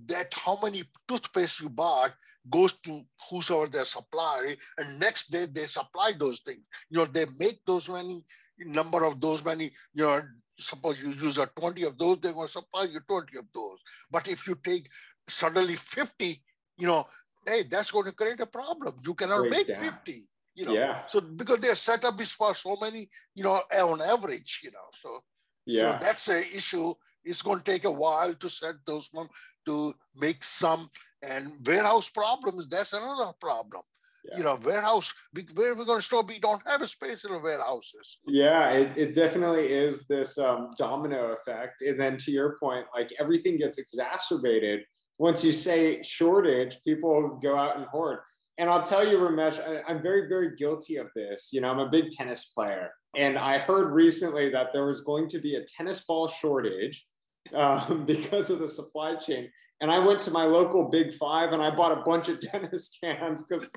that 0.06 0.34
how 0.34 0.58
many 0.64 0.84
toothpaste 1.08 1.60
you 1.60 1.70
bought 1.70 2.14
goes 2.50 2.74
to 2.82 3.02
whosoever 3.30 3.68
their 3.68 3.86
supplier, 3.86 4.56
and 4.78 5.00
next 5.00 5.32
day 5.32 5.46
they 5.52 5.66
supply 5.66 6.14
those 6.18 6.40
things. 6.42 6.62
You 6.90 7.00
know, 7.00 7.06
they 7.06 7.26
make 7.38 7.60
those 7.66 7.90
many 7.90 8.24
number 8.60 9.04
of 9.04 9.20
those 9.20 9.44
many, 9.44 9.72
you 9.94 10.04
know, 10.04 10.22
suppose 10.58 11.02
you 11.02 11.10
use 11.10 11.38
a 11.38 11.48
20 11.48 11.84
of 11.84 11.98
those, 11.98 12.20
they're 12.20 12.34
going 12.34 12.48
to 12.48 12.52
supply 12.52 12.84
you 12.84 13.00
20 13.08 13.38
of 13.38 13.46
those. 13.54 13.78
But 14.10 14.28
if 14.28 14.48
you 14.48 14.56
take 14.64 14.88
suddenly 15.28 15.76
50, 15.76 16.42
you 16.78 16.88
know, 16.88 17.06
hey, 17.47 17.63
that's 17.63 17.91
going 17.91 18.06
to 18.06 18.12
create 18.12 18.39
a 18.39 18.45
problem. 18.45 18.95
You 19.06 19.13
cannot 19.13 19.49
make 19.49 19.67
50. 19.67 20.27
You 20.56 20.65
know, 20.65 20.73
yeah. 20.73 21.06
so 21.06 21.21
because 21.21 21.60
their 21.60 21.75
setup 21.75 22.19
is 22.19 22.34
for 22.34 22.54
so 22.54 22.75
many, 22.82 23.10
you 23.36 23.43
know, 23.43 23.62
on 23.73 24.01
average, 24.01 24.60
you 24.63 24.71
know, 24.71 24.88
so 24.91 25.23
yeah, 25.65 25.97
so 25.97 26.06
that's 26.06 26.27
a 26.27 26.39
issue 26.39 26.93
it's 27.23 27.41
going 27.41 27.60
to 27.60 27.63
take 27.63 27.86
a 27.86 27.91
while 27.91 28.34
to 28.34 28.49
set 28.49 28.75
those 28.86 29.10
one 29.12 29.27
to 29.65 29.93
make 30.15 30.43
some 30.43 30.89
and 31.21 31.51
warehouse 31.65 32.10
problems 32.10 32.67
that's 32.67 32.93
another 32.93 33.32
problem 33.39 33.84
Yeah. 34.23 34.38
You 34.38 34.43
know, 34.43 34.60
warehouse, 34.63 35.12
we, 35.34 35.47
where 35.56 35.71
are 35.71 35.75
we 35.75 35.84
going 35.84 35.97
to 35.97 36.06
store? 36.06 36.23
We 36.23 36.38
don't 36.38 36.62
have 36.67 36.84
a 36.84 36.88
space 36.88 37.25
in 37.25 37.32
the 37.32 37.39
warehouses. 37.39 38.19
Yeah, 38.27 38.69
it, 38.69 38.95
it 38.95 39.15
definitely 39.15 39.73
is 39.73 40.06
this 40.06 40.38
um, 40.38 40.75
domino 40.77 41.34
effect. 41.34 41.82
And 41.82 41.99
then 41.99 42.17
to 42.17 42.32
your 42.32 42.56
point, 42.60 42.86
like 42.93 43.12
everything 43.19 43.58
gets 43.58 43.80
exacerbated. 43.80 44.82
Once 45.22 45.44
you 45.44 45.52
say 45.52 46.02
shortage, 46.02 46.80
people 46.84 47.38
go 47.44 47.56
out 47.56 47.78
and 47.78 47.86
hoard. 47.86 48.18
And 48.58 48.68
I'll 48.68 48.82
tell 48.82 49.08
you, 49.08 49.20
Ramesh, 49.20 49.60
I, 49.60 49.84
I'm 49.88 50.02
very, 50.02 50.28
very 50.28 50.56
guilty 50.56 50.96
of 50.96 51.10
this. 51.16 51.50
You 51.54 51.62
know, 51.62 51.70
I'm 51.70 51.78
a 51.78 51.92
big 51.92 52.10
tennis 52.10 52.46
player. 52.46 52.90
And 53.16 53.38
I 53.38 53.60
heard 53.60 53.94
recently 53.94 54.50
that 54.50 54.70
there 54.74 54.88
was 54.88 55.02
going 55.02 55.28
to 55.30 55.38
be 55.38 55.58
a 55.58 55.66
tennis 55.66 56.04
ball 56.06 56.28
shortage 56.28 57.06
um, 57.54 58.04
because 58.14 58.50
of 58.50 58.58
the 58.58 58.68
supply 58.68 59.14
chain. 59.14 59.48
And 59.80 59.92
I 59.92 60.00
went 60.00 60.22
to 60.22 60.32
my 60.32 60.44
local 60.44 60.90
Big 60.90 61.14
Five 61.14 61.54
and 61.54 61.62
I 61.62 61.70
bought 61.70 61.96
a 61.96 62.02
bunch 62.02 62.28
of 62.28 62.40
tennis 62.52 62.98
cans 63.04 63.44
because 63.44 63.70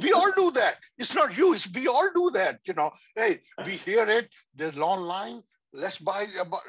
we 0.00 0.12
all 0.12 0.32
do 0.32 0.50
that. 0.52 0.78
It's 0.96 1.14
not 1.14 1.36
you. 1.36 1.52
It's 1.52 1.70
we 1.74 1.88
all 1.88 2.08
do 2.14 2.30
that. 2.32 2.60
You 2.64 2.72
know, 2.72 2.90
hey, 3.16 3.40
we 3.66 3.72
hear 3.72 4.08
it. 4.08 4.30
There's 4.54 4.78
long 4.78 5.00
line. 5.00 5.42
Let's 5.74 5.98
buy 5.98 6.26
about 6.40 6.62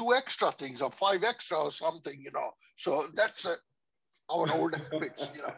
two 0.00 0.14
extra 0.14 0.50
things 0.52 0.82
or 0.82 0.90
five 0.90 1.24
extra 1.24 1.58
or 1.58 1.70
something. 1.70 2.18
You 2.20 2.30
know, 2.32 2.50
so 2.76 3.06
that's 3.14 3.44
a, 3.44 3.56
our 4.30 4.50
old 4.52 4.74
habits. 4.74 5.28
You 5.34 5.42
know, 5.42 5.54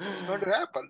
it's 0.00 0.26
going 0.26 0.40
to 0.40 0.50
happen. 0.50 0.88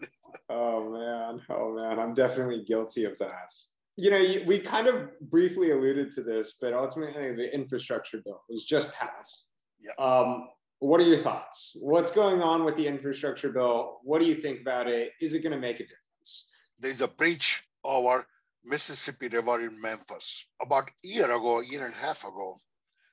Oh 0.49 0.91
man, 0.91 1.41
oh 1.51 1.77
man, 1.77 1.99
I'm 1.99 2.15
definitely 2.15 2.65
guilty 2.65 3.05
of 3.05 3.19
that 3.19 3.51
you 3.97 4.11
know, 4.11 4.45
we 4.47 4.59
kind 4.59 4.89
of 4.89 5.09
briefly 5.21 5.71
alluded 5.71 6.11
to 6.13 6.23
this, 6.23 6.57
but 6.61 6.73
ultimately 6.73 7.35
the 7.35 7.55
infrastructure 7.55 8.21
bill 8.25 8.43
was 8.49 8.65
just 8.65 8.93
passed. 8.93 9.45
Yeah. 9.79 9.93
Um, 10.05 10.49
what 10.81 11.01
are 11.01 11.05
your 11.05 11.19
thoughts? 11.19 11.77
What's 11.81 12.11
going 12.11 12.43
on 12.43 12.65
with 12.65 12.77
the 12.77 12.87
infrastructure 12.87 13.51
bill? 13.51 14.01
What 14.03 14.21
do 14.21 14.27
you 14.27 14.35
think 14.35 14.61
about 14.61 14.89
it? 14.89 15.13
Is 15.21 15.35
it 15.35 15.43
going 15.43 15.53
to 15.53 15.59
make 15.59 15.77
a 15.77 15.85
difference? 15.85 16.51
There's 16.81 17.01
a 17.01 17.09
breach 17.09 17.63
over 17.85 18.27
Mississippi 18.65 19.29
River 19.29 19.61
in 19.61 19.81
Memphis. 19.81 20.47
About 20.61 20.89
a 20.89 21.09
year 21.09 21.31
ago, 21.31 21.61
a 21.61 21.65
year 21.65 21.85
and 21.85 21.95
a 21.95 21.99
half 21.99 22.25
ago, 22.25 22.59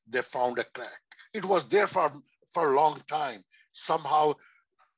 they 0.08 0.22
found 0.22 0.60
a 0.60 0.64
crack. 0.64 1.02
It 1.34 1.46
was 1.46 1.68
there 1.68 1.88
for, 1.88 2.12
for 2.54 2.74
a 2.74 2.76
long 2.76 3.02
time. 3.08 3.44
Somehow, 3.72 4.34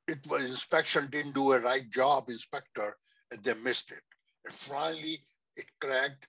it 0.08 0.26
was 0.28 0.44
inspection 0.44 1.08
didn't 1.10 1.34
do 1.34 1.52
a 1.52 1.60
right 1.60 1.88
job, 1.90 2.28
inspector, 2.28 2.96
and 3.30 3.42
they 3.42 3.54
missed 3.54 3.90
it. 3.92 4.02
And 4.44 4.52
finally, 4.52 5.18
it 5.56 5.70
cracked 5.80 6.26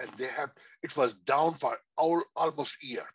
and 0.00 0.10
they 0.10 0.26
have 0.26 0.50
it 0.82 0.96
was 0.96 1.14
down 1.14 1.54
for 1.54 1.76
all, 1.96 2.22
almost 2.36 2.76
a 2.82 2.86
year 2.86 3.06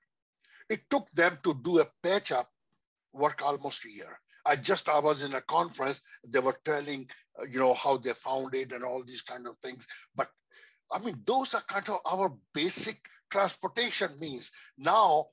it 0.69 0.81
took 0.89 1.09
them 1.13 1.37
to 1.43 1.53
do 1.63 1.79
a 1.79 1.87
patch 2.01 2.31
up 2.31 2.49
work 3.13 3.41
almost 3.43 3.85
a 3.85 3.91
year 3.91 4.19
i 4.45 4.55
just 4.55 4.89
i 4.89 4.99
was 4.99 5.23
in 5.23 5.33
a 5.35 5.41
conference 5.41 6.01
they 6.27 6.39
were 6.39 6.57
telling 6.65 7.07
you 7.49 7.59
know 7.59 7.73
how 7.73 7.97
they 7.97 8.13
found 8.13 8.53
it 8.55 8.71
and 8.71 8.83
all 8.83 9.03
these 9.03 9.21
kind 9.21 9.47
of 9.47 9.55
things 9.63 9.85
but 10.15 10.29
i 10.93 10.99
mean 10.99 11.19
those 11.25 11.53
are 11.53 11.61
kind 11.61 11.89
of 11.89 11.99
our 12.05 12.31
basic 12.53 12.97
transportation 13.29 14.09
means 14.19 14.51
now 14.77 15.25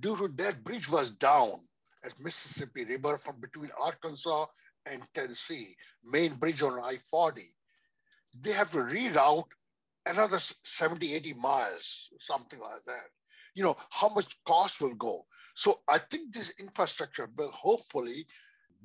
due 0.00 0.16
to 0.16 0.28
that 0.28 0.62
bridge 0.64 0.90
was 0.90 1.10
down 1.10 1.52
at 2.04 2.14
mississippi 2.20 2.84
river 2.84 3.16
from 3.18 3.40
between 3.40 3.70
arkansas 3.80 4.46
and 4.86 5.02
tennessee 5.14 5.74
main 6.04 6.34
bridge 6.34 6.62
on 6.62 6.78
i-40 6.80 7.42
they 8.40 8.52
have 8.52 8.70
to 8.72 8.78
reroute 8.78 9.44
another 10.06 10.38
70, 10.38 11.14
80 11.14 11.34
miles, 11.34 12.10
something 12.20 12.58
like 12.60 12.84
that. 12.86 13.06
You 13.54 13.64
know, 13.64 13.76
how 13.90 14.08
much 14.08 14.36
cost 14.44 14.80
will 14.80 14.94
go. 14.94 15.24
So 15.54 15.80
I 15.88 15.98
think 15.98 16.32
this 16.32 16.54
infrastructure 16.58 17.28
will 17.36 17.52
hopefully 17.52 18.26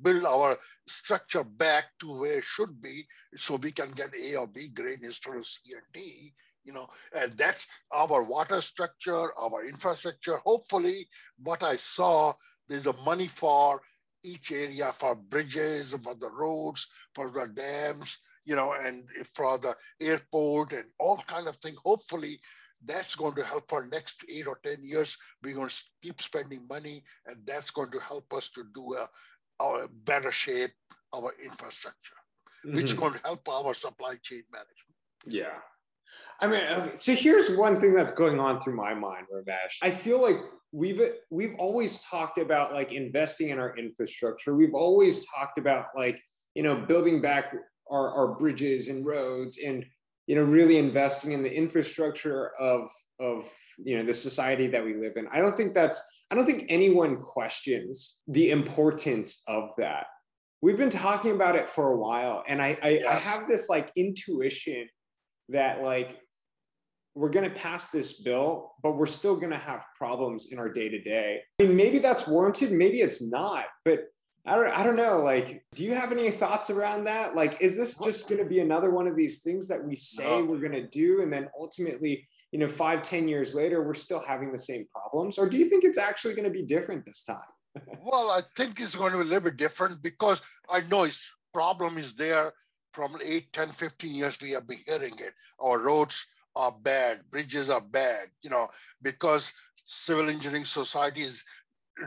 build 0.02 0.24
our 0.24 0.58
structure 0.86 1.44
back 1.44 1.86
to 2.00 2.20
where 2.20 2.38
it 2.38 2.44
should 2.44 2.80
be 2.80 3.06
so 3.36 3.56
we 3.56 3.72
can 3.72 3.90
get 3.92 4.14
A 4.18 4.36
or 4.36 4.46
B 4.46 4.68
grade 4.68 5.02
instead 5.02 5.36
of 5.36 5.46
C 5.46 5.72
and 5.72 5.82
D, 5.92 6.32
you 6.64 6.72
know, 6.72 6.88
and 7.14 7.32
that's 7.32 7.66
our 7.92 8.22
water 8.22 8.60
structure, 8.60 9.32
our 9.38 9.64
infrastructure. 9.64 10.36
Hopefully 10.38 11.06
what 11.42 11.62
I 11.62 11.76
saw, 11.76 12.32
there's 12.68 12.86
a 12.86 12.92
money 13.04 13.26
for 13.26 13.80
each 14.22 14.52
area 14.52 14.92
for 14.92 15.14
bridges, 15.14 15.94
for 16.02 16.14
the 16.14 16.30
roads, 16.30 16.86
for 17.14 17.30
the 17.30 17.46
dams, 17.46 18.18
you 18.44 18.54
know, 18.54 18.72
and 18.72 19.08
for 19.34 19.58
the 19.58 19.74
airport 20.00 20.72
and 20.72 20.84
all 20.98 21.16
kind 21.26 21.48
of 21.48 21.56
thing. 21.56 21.74
Hopefully, 21.84 22.38
that's 22.84 23.14
going 23.14 23.34
to 23.34 23.44
help 23.44 23.68
for 23.68 23.86
next 23.86 24.24
eight 24.28 24.46
or 24.46 24.58
ten 24.64 24.82
years. 24.82 25.16
We're 25.42 25.54
going 25.54 25.68
to 25.68 25.84
keep 26.02 26.20
spending 26.20 26.66
money, 26.68 27.02
and 27.26 27.36
that's 27.46 27.70
going 27.70 27.90
to 27.90 28.00
help 28.00 28.32
us 28.32 28.50
to 28.50 28.64
do 28.74 28.94
a, 28.94 29.08
our 29.60 29.88
better 30.04 30.32
shape 30.32 30.70
our 31.14 31.32
infrastructure, 31.44 32.14
mm-hmm. 32.64 32.76
which 32.76 32.96
going 32.96 33.14
to 33.14 33.20
help 33.24 33.48
our 33.48 33.74
supply 33.74 34.16
chain 34.22 34.42
management. 34.52 34.76
Yeah. 35.26 35.58
I 36.40 36.46
mean, 36.46 36.60
okay, 36.60 36.96
so 36.96 37.14
here's 37.14 37.56
one 37.56 37.80
thing 37.80 37.94
that's 37.94 38.10
going 38.10 38.40
on 38.40 38.60
through 38.60 38.76
my 38.76 38.94
mind, 38.94 39.26
Ramesh. 39.32 39.76
I 39.82 39.90
feel 39.90 40.20
like 40.20 40.36
we've 40.72 41.00
we've 41.30 41.54
always 41.58 42.00
talked 42.02 42.38
about 42.38 42.72
like 42.72 42.92
investing 42.92 43.50
in 43.50 43.58
our 43.58 43.76
infrastructure. 43.76 44.54
We've 44.54 44.74
always 44.74 45.26
talked 45.26 45.58
about 45.58 45.86
like 45.94 46.20
you 46.54 46.62
know 46.62 46.76
building 46.76 47.20
back 47.20 47.54
our, 47.90 48.10
our 48.12 48.34
bridges 48.38 48.88
and 48.88 49.04
roads 49.04 49.58
and 49.64 49.84
you 50.30 50.36
know 50.36 50.44
really 50.44 50.78
investing 50.78 51.32
in 51.32 51.42
the 51.42 51.52
infrastructure 51.52 52.52
of 52.60 52.88
of 53.18 53.52
you 53.78 53.96
know 53.96 54.04
the 54.04 54.14
society 54.14 54.68
that 54.68 54.84
we 54.84 54.94
live 54.94 55.16
in. 55.16 55.26
I 55.32 55.40
don't 55.40 55.56
think 55.56 55.74
that's 55.74 56.00
I 56.30 56.36
don't 56.36 56.46
think 56.46 56.66
anyone 56.68 57.16
questions 57.16 58.18
the 58.28 58.52
importance 58.52 59.42
of 59.48 59.70
that. 59.78 60.06
We've 60.62 60.76
been 60.76 60.88
talking 60.88 61.32
about 61.32 61.56
it 61.56 61.68
for 61.68 61.88
a 61.88 61.96
while, 61.96 62.44
and 62.46 62.62
I 62.62 62.78
I. 62.80 63.02
I 63.08 63.14
have 63.14 63.48
this 63.48 63.68
like 63.68 63.90
intuition 63.96 64.88
that 65.48 65.82
like 65.82 66.20
we're 67.16 67.30
going 67.30 67.48
to 67.52 67.60
pass 67.60 67.90
this 67.90 68.22
bill, 68.22 68.74
but 68.84 68.96
we're 68.96 69.06
still 69.06 69.34
going 69.34 69.50
to 69.50 69.58
have 69.58 69.84
problems 69.98 70.52
in 70.52 70.60
our 70.60 70.72
day 70.72 70.88
to 70.88 71.02
day. 71.02 71.40
I 71.60 71.64
mean, 71.64 71.74
maybe 71.74 71.98
that's 71.98 72.28
warranted, 72.28 72.70
maybe 72.70 73.00
it's 73.00 73.20
not, 73.20 73.64
but 73.84 74.04
I 74.46 74.56
don't, 74.56 74.70
I 74.70 74.82
don't 74.82 74.96
know. 74.96 75.18
Like, 75.18 75.64
do 75.72 75.84
you 75.84 75.94
have 75.94 76.12
any 76.12 76.30
thoughts 76.30 76.70
around 76.70 77.04
that? 77.04 77.34
Like, 77.34 77.60
is 77.60 77.76
this 77.76 77.98
just 77.98 78.28
going 78.28 78.42
to 78.42 78.48
be 78.48 78.60
another 78.60 78.90
one 78.90 79.06
of 79.06 79.16
these 79.16 79.42
things 79.42 79.68
that 79.68 79.84
we 79.84 79.94
say 79.96 80.24
no. 80.24 80.44
we're 80.44 80.60
going 80.60 80.72
to 80.72 80.86
do, 80.86 81.20
and 81.20 81.32
then 81.32 81.48
ultimately, 81.58 82.26
you 82.50 82.58
know, 82.58 82.68
five, 82.68 83.02
ten 83.02 83.28
years 83.28 83.54
later, 83.54 83.86
we're 83.86 83.94
still 83.94 84.22
having 84.26 84.50
the 84.50 84.58
same 84.58 84.86
problems? 84.92 85.38
Or 85.38 85.48
do 85.48 85.58
you 85.58 85.66
think 85.66 85.84
it's 85.84 85.98
actually 85.98 86.34
going 86.34 86.44
to 86.44 86.50
be 86.50 86.62
different 86.62 87.04
this 87.04 87.22
time? 87.24 87.38
well, 88.02 88.30
I 88.30 88.40
think 88.56 88.80
it's 88.80 88.96
going 88.96 89.12
to 89.12 89.18
be 89.18 89.24
a 89.24 89.26
little 89.26 89.42
bit 89.42 89.56
different 89.56 90.02
because 90.02 90.40
I 90.70 90.80
know 90.82 91.04
its 91.04 91.30
problem 91.52 91.98
is 91.98 92.14
there 92.14 92.52
from 92.92 93.16
8, 93.22 93.52
10, 93.52 93.68
15 93.68 94.14
years. 94.14 94.38
We 94.40 94.52
have 94.52 94.66
been 94.66 94.80
hearing 94.86 95.14
it. 95.18 95.34
Our 95.60 95.78
roads 95.78 96.26
are 96.56 96.72
bad, 96.72 97.20
bridges 97.30 97.70
are 97.70 97.80
bad, 97.80 98.28
you 98.42 98.50
know, 98.50 98.68
because 99.02 99.52
civil 99.84 100.28
engineering 100.28 100.64
society 100.64 101.22
is 101.22 101.44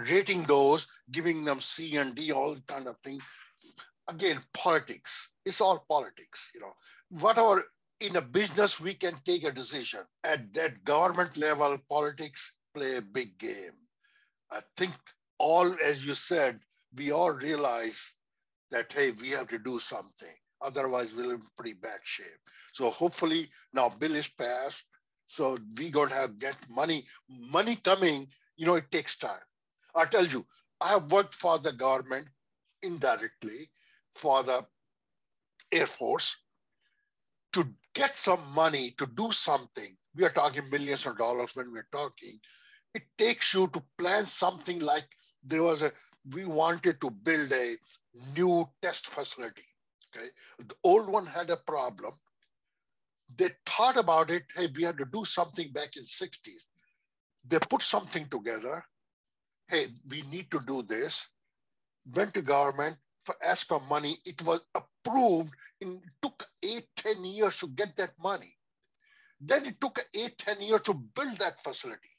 rating 0.09 0.43
those, 0.43 0.87
giving 1.11 1.43
them 1.43 1.59
C 1.59 1.97
and 1.97 2.15
D, 2.15 2.31
all 2.31 2.55
kind 2.67 2.87
of 2.87 2.97
thing. 3.03 3.19
Again, 4.07 4.39
politics. 4.53 5.31
It's 5.45 5.61
all 5.61 5.85
politics, 5.89 6.49
you 6.53 6.61
know. 6.61 6.73
Whatever 7.09 7.63
in 8.01 8.15
a 8.17 8.21
business 8.21 8.79
we 8.79 8.93
can 8.93 9.15
take 9.25 9.43
a 9.43 9.51
decision. 9.51 10.01
At 10.23 10.53
that 10.53 10.83
government 10.83 11.37
level, 11.37 11.77
politics 11.89 12.55
play 12.75 12.97
a 12.97 13.01
big 13.01 13.37
game. 13.37 13.77
I 14.51 14.59
think 14.77 14.91
all, 15.37 15.73
as 15.83 16.05
you 16.05 16.13
said, 16.13 16.59
we 16.95 17.11
all 17.11 17.31
realize 17.31 18.13
that 18.71 18.91
hey, 18.91 19.11
we 19.11 19.29
have 19.29 19.47
to 19.47 19.59
do 19.59 19.79
something. 19.79 20.35
Otherwise, 20.61 21.15
we're 21.15 21.35
in 21.35 21.41
pretty 21.57 21.73
bad 21.73 21.99
shape. 22.03 22.43
So 22.73 22.89
hopefully 22.89 23.49
now 23.73 23.89
bill 23.89 24.15
is 24.15 24.29
passed. 24.29 24.85
So 25.27 25.57
we 25.77 25.89
to 25.89 26.07
have 26.07 26.39
get 26.39 26.57
money. 26.69 27.03
Money 27.29 27.75
coming, 27.75 28.27
you 28.57 28.65
know, 28.65 28.75
it 28.75 28.91
takes 28.91 29.17
time. 29.17 29.47
I 29.95 30.05
tell 30.05 30.25
you, 30.25 30.45
I 30.81 30.89
have 30.89 31.11
worked 31.11 31.35
for 31.35 31.59
the 31.59 31.71
government 31.71 32.27
indirectly 32.81 33.69
for 34.13 34.43
the 34.43 34.65
Air 35.71 35.87
Force 35.87 36.37
to 37.53 37.67
get 37.93 38.15
some 38.15 38.53
money 38.53 38.91
to 38.97 39.05
do 39.05 39.31
something. 39.31 39.95
We 40.15 40.23
are 40.25 40.29
talking 40.29 40.69
millions 40.69 41.05
of 41.05 41.17
dollars 41.17 41.55
when 41.55 41.71
we're 41.71 41.87
talking. 41.91 42.39
It 42.93 43.03
takes 43.17 43.53
you 43.53 43.67
to 43.69 43.83
plan 43.97 44.25
something 44.25 44.79
like 44.79 45.05
there 45.43 45.63
was 45.63 45.81
a, 45.81 45.91
we 46.33 46.45
wanted 46.45 47.01
to 47.01 47.09
build 47.09 47.51
a 47.51 47.75
new 48.35 48.65
test 48.81 49.07
facility. 49.07 49.63
Okay, 50.15 50.27
the 50.59 50.75
old 50.83 51.09
one 51.09 51.25
had 51.25 51.49
a 51.49 51.57
problem. 51.57 52.13
They 53.35 53.49
thought 53.65 53.97
about 53.97 54.29
it. 54.29 54.43
Hey, 54.55 54.69
we 54.75 54.83
had 54.83 54.97
to 54.97 55.05
do 55.05 55.25
something 55.25 55.71
back 55.71 55.97
in 55.97 56.03
60s. 56.03 56.67
They 57.47 57.57
put 57.59 57.81
something 57.81 58.27
together. 58.29 58.83
Hey, 59.73 59.87
we 60.07 60.21
need 60.29 60.51
to 60.51 60.59
do 60.59 60.83
this. 60.83 61.27
Went 62.15 62.35
to 62.35 62.43
government 62.43 62.95
for 63.21 63.33
ask 63.43 63.67
for 63.67 63.79
money. 63.79 64.17
It 64.23 64.39
was 64.43 64.61
approved. 64.75 65.51
In 65.81 65.99
took 66.21 66.45
eight, 66.63 66.85
ten 66.95 67.25
years 67.25 67.57
to 67.57 67.67
get 67.69 67.95
that 67.95 68.11
money. 68.21 68.53
Then 69.41 69.65
it 69.65 69.81
took 69.81 69.97
eight, 70.13 70.37
ten 70.37 70.61
years 70.61 70.81
to 70.81 70.93
build 70.93 71.39
that 71.39 71.59
facility. 71.59 72.11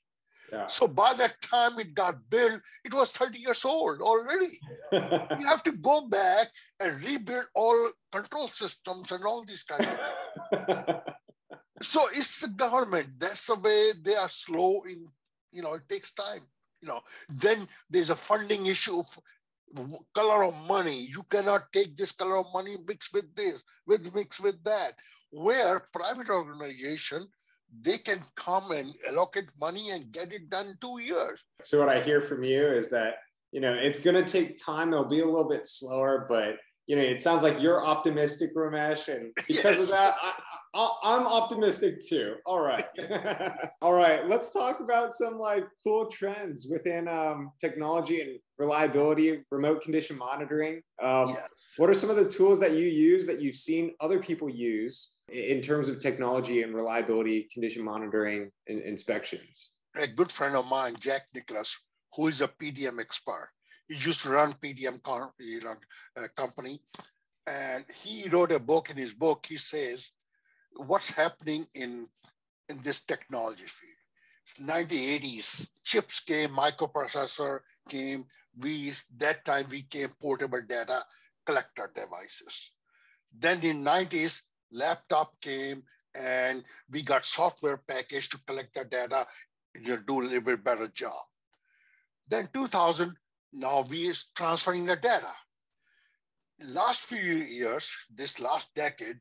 Yeah. 0.52 0.66
So 0.66 0.88
by 0.88 1.14
that 1.14 1.40
time 1.42 1.78
it 1.78 1.94
got 1.94 2.28
built, 2.28 2.60
it 2.84 2.92
was 2.92 3.12
30 3.12 3.38
years 3.38 3.64
old 3.64 4.02
already. 4.02 4.58
you 4.92 5.46
have 5.46 5.62
to 5.62 5.72
go 5.72 6.08
back 6.08 6.48
and 6.80 7.00
rebuild 7.04 7.46
all 7.54 7.90
control 8.10 8.48
systems 8.48 9.12
and 9.12 9.24
all 9.24 9.44
these 9.44 9.62
kind 9.62 9.86
of 9.86 10.66
things. 10.66 10.98
so 11.82 12.08
it's 12.08 12.40
the 12.40 12.48
government. 12.48 13.10
That's 13.18 13.46
the 13.46 13.54
way 13.54 13.92
they 14.02 14.16
are 14.16 14.28
slow 14.28 14.82
in, 14.82 15.06
you 15.52 15.62
know, 15.62 15.74
it 15.74 15.88
takes 15.88 16.10
time. 16.10 16.42
You 16.84 16.90
know, 16.90 17.00
then 17.30 17.66
there's 17.88 18.10
a 18.10 18.16
funding 18.16 18.66
issue 18.66 18.98
of 18.98 19.06
color 20.14 20.44
of 20.44 20.54
money. 20.68 21.06
You 21.06 21.22
cannot 21.30 21.72
take 21.72 21.96
this 21.96 22.12
color 22.12 22.36
of 22.36 22.46
money, 22.52 22.76
mix 22.86 23.10
with 23.10 23.34
this, 23.34 23.62
with 23.86 24.14
mix 24.14 24.38
with 24.38 24.62
that. 24.64 24.98
Where 25.30 25.88
private 25.94 26.28
organization, 26.28 27.26
they 27.80 27.96
can 27.96 28.18
come 28.36 28.70
and 28.72 28.94
allocate 29.08 29.48
money 29.58 29.92
and 29.92 30.12
get 30.12 30.34
it 30.34 30.50
done 30.50 30.76
two 30.82 31.00
years. 31.00 31.42
So 31.62 31.78
what 31.78 31.88
I 31.88 32.02
hear 32.02 32.20
from 32.20 32.44
you 32.44 32.66
is 32.66 32.90
that 32.90 33.14
you 33.50 33.60
know 33.62 33.72
it's 33.72 33.98
going 33.98 34.22
to 34.22 34.30
take 34.30 34.58
time. 34.62 34.92
It'll 34.92 35.06
be 35.06 35.20
a 35.20 35.26
little 35.26 35.48
bit 35.48 35.66
slower, 35.66 36.26
but 36.28 36.56
you 36.86 36.96
know 36.96 37.02
it 37.02 37.22
sounds 37.22 37.42
like 37.42 37.62
you're 37.62 37.84
optimistic, 37.84 38.54
Ramesh, 38.54 39.08
and 39.08 39.32
because 39.34 39.64
yes. 39.64 39.80
of 39.80 39.88
that, 39.88 40.16
I, 40.22 40.32
I'm 40.74 41.26
optimistic 41.26 42.00
too. 42.00 42.36
All 42.46 42.60
right. 42.60 42.84
All 43.82 43.92
right. 43.92 44.28
Let's 44.28 44.50
talk 44.50 44.80
about 44.80 45.12
some 45.12 45.38
like 45.38 45.64
cool 45.84 46.06
trends 46.06 46.66
within 46.68 47.06
um, 47.06 47.52
technology 47.60 48.20
and 48.20 48.38
reliability, 48.58 49.44
remote 49.50 49.82
condition 49.82 50.18
monitoring. 50.18 50.82
Um, 51.00 51.28
yes. 51.28 51.74
What 51.76 51.90
are 51.90 51.94
some 51.94 52.10
of 52.10 52.16
the 52.16 52.28
tools 52.28 52.58
that 52.60 52.72
you 52.72 52.86
use 52.86 53.26
that 53.26 53.40
you've 53.40 53.54
seen 53.54 53.94
other 54.00 54.18
people 54.18 54.48
use 54.48 55.10
in 55.28 55.60
terms 55.60 55.88
of 55.88 56.00
technology 56.00 56.62
and 56.62 56.74
reliability, 56.74 57.48
condition 57.52 57.84
monitoring, 57.84 58.50
and 58.66 58.80
inspections? 58.80 59.72
A 59.96 60.08
good 60.08 60.32
friend 60.32 60.56
of 60.56 60.66
mine, 60.66 60.96
Jack 60.98 61.22
Nicholas, 61.34 61.78
who 62.16 62.26
is 62.26 62.40
a 62.40 62.48
PDM 62.48 63.00
expert. 63.00 63.50
He 63.86 63.94
used 63.94 64.22
to 64.22 64.30
run 64.30 64.54
PDM 64.54 65.00
you 65.38 65.60
know, 65.60 65.74
uh, 66.16 66.26
company. 66.36 66.80
And 67.46 67.84
he 67.94 68.28
wrote 68.28 68.52
a 68.52 68.58
book. 68.58 68.90
In 68.90 68.96
his 68.96 69.12
book, 69.12 69.44
he 69.46 69.58
says, 69.58 70.10
what's 70.76 71.10
happening 71.10 71.66
in, 71.74 72.08
in 72.68 72.80
this 72.82 73.00
technology 73.02 73.64
field. 73.64 73.92
1980s, 74.60 75.68
chips 75.82 76.20
came, 76.20 76.50
microprocessor 76.50 77.60
came, 77.88 78.26
we, 78.60 78.92
that 79.16 79.44
time 79.44 79.66
we 79.70 79.82
came 79.82 80.10
portable 80.20 80.60
data 80.62 81.02
collector 81.46 81.90
devices. 81.94 82.70
Then 83.36 83.62
in 83.64 83.84
90s, 83.84 84.42
laptop 84.70 85.40
came 85.40 85.82
and 86.14 86.62
we 86.90 87.02
got 87.02 87.24
software 87.24 87.78
package 87.78 88.28
to 88.30 88.38
collect 88.46 88.74
the 88.74 88.84
data 88.84 89.26
and 89.74 90.06
do 90.06 90.20
a 90.20 90.22
little 90.22 90.40
bit 90.40 90.62
better 90.62 90.88
job. 90.88 91.22
Then 92.28 92.48
2000, 92.52 93.16
now 93.52 93.84
we 93.88 94.06
is 94.06 94.26
transferring 94.36 94.86
the 94.86 94.96
data. 94.96 95.32
Last 96.68 97.00
few 97.00 97.18
years, 97.18 97.94
this 98.14 98.38
last 98.40 98.74
decade, 98.74 99.18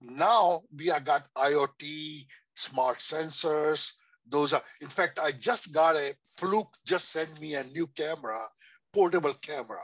now 0.00 0.62
we 0.76 0.86
have 0.86 1.04
got 1.04 1.28
IoT, 1.34 2.26
smart 2.56 2.98
sensors. 2.98 3.92
Those 4.26 4.52
are, 4.52 4.62
in 4.80 4.88
fact, 4.88 5.18
I 5.18 5.32
just 5.32 5.72
got 5.72 5.96
a 5.96 6.14
Fluke 6.38 6.74
just 6.86 7.10
sent 7.10 7.40
me 7.40 7.54
a 7.54 7.64
new 7.64 7.86
camera, 7.88 8.38
portable 8.92 9.34
camera. 9.34 9.82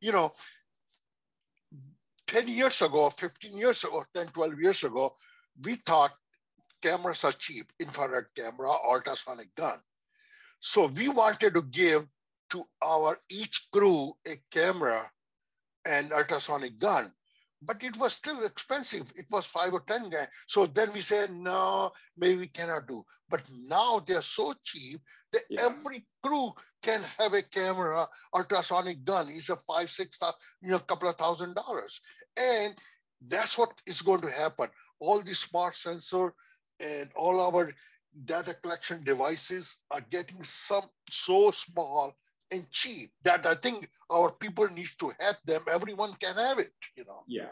You 0.00 0.12
know, 0.12 0.32
10 2.26 2.48
years 2.48 2.82
ago, 2.82 3.10
15 3.10 3.56
years 3.56 3.84
ago, 3.84 4.04
10, 4.14 4.28
12 4.28 4.60
years 4.60 4.84
ago, 4.84 5.14
we 5.62 5.76
thought 5.76 6.12
cameras 6.82 7.24
are 7.24 7.32
cheap, 7.32 7.72
infrared 7.78 8.26
camera, 8.36 8.70
ultrasonic 8.70 9.54
gun. 9.54 9.78
So 10.60 10.86
we 10.86 11.08
wanted 11.08 11.54
to 11.54 11.62
give 11.62 12.06
to 12.50 12.64
our 12.82 13.18
each 13.30 13.68
crew 13.72 14.14
a 14.26 14.36
camera 14.50 15.10
and 15.84 16.12
ultrasonic 16.12 16.78
gun 16.78 17.12
but 17.66 17.82
it 17.82 17.96
was 17.96 18.12
still 18.12 18.44
expensive. 18.44 19.12
It 19.16 19.26
was 19.30 19.46
five 19.46 19.72
or 19.72 19.80
10 19.80 20.10
grand. 20.10 20.28
So 20.46 20.66
then 20.66 20.92
we 20.92 21.00
said, 21.00 21.32
no, 21.32 21.92
maybe 22.16 22.40
we 22.40 22.46
cannot 22.46 22.86
do. 22.86 23.04
But 23.28 23.42
now 23.68 24.00
they're 24.00 24.22
so 24.22 24.54
cheap 24.62 25.00
that 25.32 25.42
yeah. 25.48 25.62
every 25.64 26.04
crew 26.22 26.52
can 26.82 27.02
have 27.18 27.34
a 27.34 27.42
camera, 27.42 28.08
ultrasonic 28.34 29.04
gun. 29.04 29.28
It's 29.30 29.48
a 29.48 29.56
five, 29.56 29.90
six, 29.90 30.18
you 30.62 30.70
know, 30.70 30.78
couple 30.78 31.08
of 31.08 31.16
thousand 31.16 31.54
dollars. 31.54 32.00
And 32.36 32.74
that's 33.28 33.56
what 33.58 33.80
is 33.86 34.02
going 34.02 34.20
to 34.22 34.30
happen. 34.30 34.68
All 35.00 35.20
the 35.20 35.34
smart 35.34 35.76
sensor 35.76 36.34
and 36.80 37.10
all 37.16 37.40
our 37.40 37.72
data 38.24 38.54
collection 38.54 39.02
devices 39.02 39.76
are 39.90 40.02
getting 40.10 40.42
some 40.44 40.84
so 41.10 41.50
small 41.50 42.14
and 42.52 42.70
cheap 42.70 43.10
that 43.24 43.46
I 43.46 43.54
think 43.54 43.88
our 44.10 44.30
people 44.30 44.68
need 44.68 44.88
to 44.98 45.12
have 45.20 45.38
them. 45.44 45.62
Everyone 45.70 46.14
can 46.14 46.34
have 46.34 46.58
it, 46.58 46.72
you 46.96 47.04
know. 47.04 47.22
Yeah. 47.26 47.48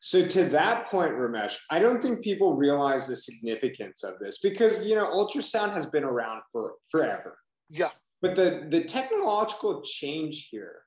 So 0.00 0.26
to 0.26 0.44
that 0.46 0.90
point, 0.90 1.12
Ramesh, 1.12 1.56
I 1.68 1.78
don't 1.78 2.00
think 2.00 2.22
people 2.22 2.56
realize 2.56 3.06
the 3.06 3.16
significance 3.16 4.02
of 4.02 4.18
this 4.18 4.38
because 4.38 4.84
you 4.86 4.94
know 4.94 5.06
ultrasound 5.06 5.74
has 5.74 5.86
been 5.86 6.04
around 6.04 6.40
for 6.50 6.74
forever. 6.90 7.36
Yeah. 7.68 7.90
But 8.22 8.34
the 8.34 8.66
the 8.70 8.84
technological 8.84 9.82
change 9.82 10.48
here, 10.50 10.82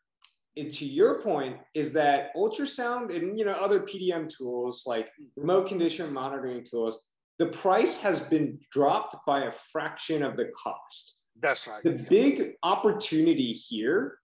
and 0.58 0.71
to 0.71 0.86
your 0.86 1.21
point, 1.21 1.58
is 1.75 1.93
that 1.93 2.36
ultrasound 2.36 3.15
and 3.15 3.38
you 3.38 3.45
know 3.45 3.53
other 3.53 3.82
PDM 3.82 4.27
tools 4.36 4.84
like 4.88 5.10
remote 5.36 5.67
condition 5.67 6.12
monitoring 6.12 6.63
tools, 6.63 6.99
the 7.38 7.47
price 7.47 8.01
has 8.01 8.19
been 8.19 8.60
dropped 8.71 9.15
by 9.27 9.43
a 9.45 9.51
fraction 9.51 10.23
of 10.23 10.38
the 10.38 10.51
cost. 10.58 11.17
That's 11.39 11.67
right. 11.67 11.82
The 11.84 12.06
big 12.10 12.54
opportunity 12.63 13.52
here 13.52 14.17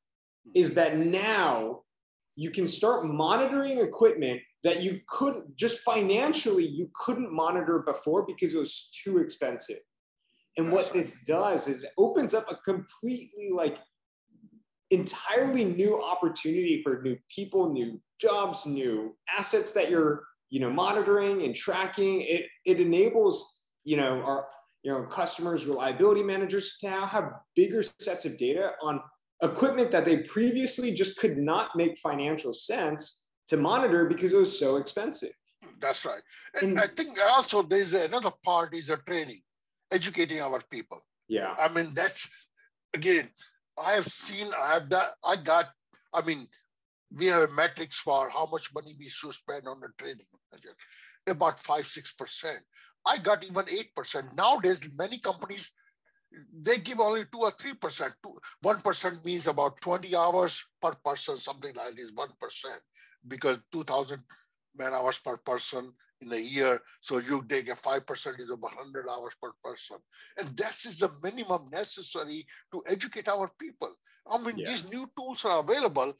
hmm. 0.45 0.51
is 0.55 0.73
that 0.75 0.97
now 0.97 1.81
you 2.35 2.51
can 2.51 2.67
start 2.67 3.05
monitoring 3.05 3.79
equipment 3.79 4.41
that 4.63 4.81
you 4.81 4.99
couldn't 5.07 5.55
just 5.55 5.79
financially 5.79 6.65
you 6.65 6.89
couldn't 6.93 7.33
monitor 7.33 7.79
before 7.79 8.25
because 8.25 8.53
it 8.53 8.57
was 8.57 8.91
too 9.03 9.19
expensive. 9.19 9.79
And 10.57 10.71
what 10.71 10.91
this 10.91 11.21
does 11.25 11.67
is 11.67 11.83
it 11.83 11.91
opens 11.97 12.33
up 12.33 12.45
a 12.51 12.55
completely 12.55 13.49
like 13.51 13.77
entirely 14.89 15.63
new 15.63 16.01
opportunity 16.01 16.81
for 16.83 17.01
new 17.01 17.15
people, 17.33 17.71
new 17.71 17.99
jobs, 18.19 18.65
new 18.65 19.15
assets 19.37 19.71
that 19.73 19.89
you're 19.89 20.23
you 20.49 20.59
know 20.59 20.69
monitoring 20.69 21.43
and 21.43 21.55
tracking. 21.55 22.21
It 22.21 22.47
it 22.65 22.79
enables 22.79 23.61
you 23.83 23.97
know 23.97 24.21
our 24.23 24.47
you 24.83 24.91
know, 24.91 25.03
customers, 25.03 25.65
reliability 25.65 26.23
managers 26.23 26.77
now 26.83 27.05
have 27.05 27.31
bigger 27.55 27.83
sets 27.99 28.25
of 28.25 28.37
data 28.37 28.73
on 28.81 29.01
equipment 29.43 29.91
that 29.91 30.05
they 30.05 30.17
previously 30.17 30.93
just 30.93 31.17
could 31.19 31.37
not 31.37 31.75
make 31.75 31.97
financial 31.97 32.53
sense 32.53 33.17
to 33.47 33.57
monitor 33.57 34.05
because 34.07 34.33
it 34.33 34.37
was 34.37 34.57
so 34.57 34.77
expensive. 34.77 35.31
That's 35.81 36.05
right. 36.05 36.21
And, 36.61 36.71
and 36.71 36.79
I 36.79 36.87
think 36.87 37.17
also 37.21 37.61
there's 37.61 37.93
another 37.93 38.31
part 38.45 38.73
is 38.73 38.89
a 38.89 38.97
training, 38.97 39.41
educating 39.91 40.39
our 40.39 40.61
people. 40.69 41.01
Yeah. 41.27 41.55
I 41.59 41.71
mean, 41.73 41.93
that's 41.93 42.29
again, 42.93 43.29
I 43.77 43.91
have 43.93 44.07
seen, 44.07 44.47
I 44.59 44.73
have 44.73 44.89
done, 44.89 45.07
I 45.23 45.35
got, 45.35 45.69
I 46.13 46.21
mean, 46.21 46.47
we 47.15 47.25
have 47.27 47.49
a 47.49 47.53
metrics 47.53 47.99
for 47.99 48.29
how 48.29 48.47
much 48.51 48.73
money 48.73 48.95
we 48.99 49.09
should 49.09 49.33
spend 49.33 49.67
on 49.67 49.79
the 49.79 49.87
training 49.97 50.25
about 51.29 51.59
five, 51.59 51.85
six 51.85 52.11
percent. 52.11 52.59
I 53.05 53.17
got 53.17 53.43
even 53.43 53.65
8%. 53.65 54.35
Nowadays, 54.35 54.81
many 54.97 55.19
companies, 55.19 55.71
they 56.61 56.77
give 56.77 56.99
only 56.99 57.25
2 57.31 57.39
or 57.39 57.51
3%. 57.51 58.13
1% 58.63 59.25
means 59.25 59.47
about 59.47 59.81
20 59.81 60.15
hours 60.15 60.63
per 60.81 60.91
person, 61.03 61.37
something 61.37 61.73
like 61.75 61.95
this, 61.95 62.11
1%, 62.11 62.27
because 63.27 63.57
2,000 63.71 64.21
man 64.77 64.93
hours 64.93 65.19
per 65.19 65.37
person 65.37 65.93
in 66.21 66.31
a 66.33 66.37
year. 66.37 66.81
So 67.01 67.17
you 67.17 67.43
take 67.47 67.69
a 67.69 67.73
5% 67.73 68.39
is 68.39 68.49
about 68.49 68.75
100 68.75 69.07
hours 69.09 69.33
per 69.41 69.51
person. 69.63 69.97
And 70.37 70.55
that 70.57 70.75
is 70.85 70.99
the 70.99 71.09
minimum 71.23 71.69
necessary 71.71 72.45
to 72.71 72.83
educate 72.87 73.27
our 73.27 73.49
people. 73.59 73.93
I 74.29 74.37
mean, 74.37 74.57
yeah. 74.57 74.69
these 74.69 74.89
new 74.89 75.09
tools 75.17 75.45
are 75.45 75.59
available. 75.59 76.13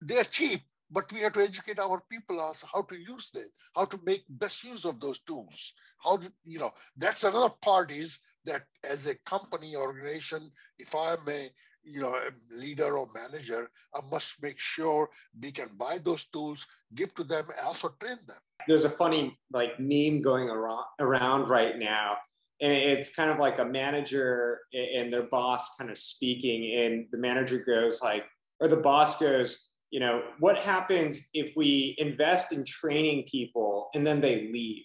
They're 0.00 0.24
cheap, 0.24 0.60
but 0.90 1.12
we 1.12 1.20
have 1.20 1.32
to 1.32 1.42
educate 1.42 1.78
our 1.78 2.02
people 2.10 2.40
as 2.40 2.64
how 2.72 2.82
to 2.82 2.98
use 2.98 3.30
them, 3.30 3.44
how 3.74 3.84
to 3.84 4.00
make 4.04 4.24
best 4.28 4.64
use 4.64 4.84
of 4.84 5.00
those 5.00 5.20
tools. 5.20 5.74
How 6.02 6.18
you 6.44 6.58
know? 6.58 6.72
That's 6.96 7.24
another 7.24 7.52
part 7.62 7.90
is 7.90 8.18
that 8.44 8.62
as 8.88 9.06
a 9.06 9.14
company 9.26 9.76
organization, 9.76 10.50
if 10.78 10.94
I'm 10.94 11.18
a 11.28 11.48
you 11.84 12.00
know 12.00 12.14
a 12.14 12.30
leader 12.54 12.98
or 12.98 13.08
manager, 13.14 13.70
I 13.94 14.00
must 14.10 14.42
make 14.42 14.58
sure 14.58 15.10
we 15.40 15.50
can 15.50 15.68
buy 15.76 15.98
those 16.02 16.24
tools, 16.24 16.66
give 16.94 17.14
to 17.16 17.24
them, 17.24 17.46
also 17.64 17.94
train 18.00 18.18
them. 18.26 18.38
There's 18.66 18.84
a 18.84 18.90
funny 18.90 19.38
like 19.52 19.78
meme 19.78 20.22
going 20.22 20.48
around 20.48 20.84
around 21.00 21.48
right 21.48 21.78
now, 21.78 22.16
and 22.60 22.72
it's 22.72 23.14
kind 23.14 23.30
of 23.30 23.38
like 23.38 23.58
a 23.58 23.64
manager 23.64 24.60
and 24.72 25.12
their 25.12 25.24
boss 25.24 25.76
kind 25.76 25.90
of 25.90 25.98
speaking, 25.98 26.82
and 26.82 27.06
the 27.10 27.18
manager 27.18 27.58
goes 27.58 28.00
like, 28.02 28.24
or 28.60 28.68
the 28.68 28.76
boss 28.76 29.18
goes 29.18 29.67
you 29.90 30.00
know, 30.00 30.22
what 30.38 30.58
happens 30.58 31.18
if 31.32 31.52
we 31.56 31.94
invest 31.98 32.52
in 32.52 32.64
training 32.64 33.24
people 33.30 33.88
and 33.94 34.06
then 34.06 34.20
they 34.20 34.50
leave? 34.52 34.84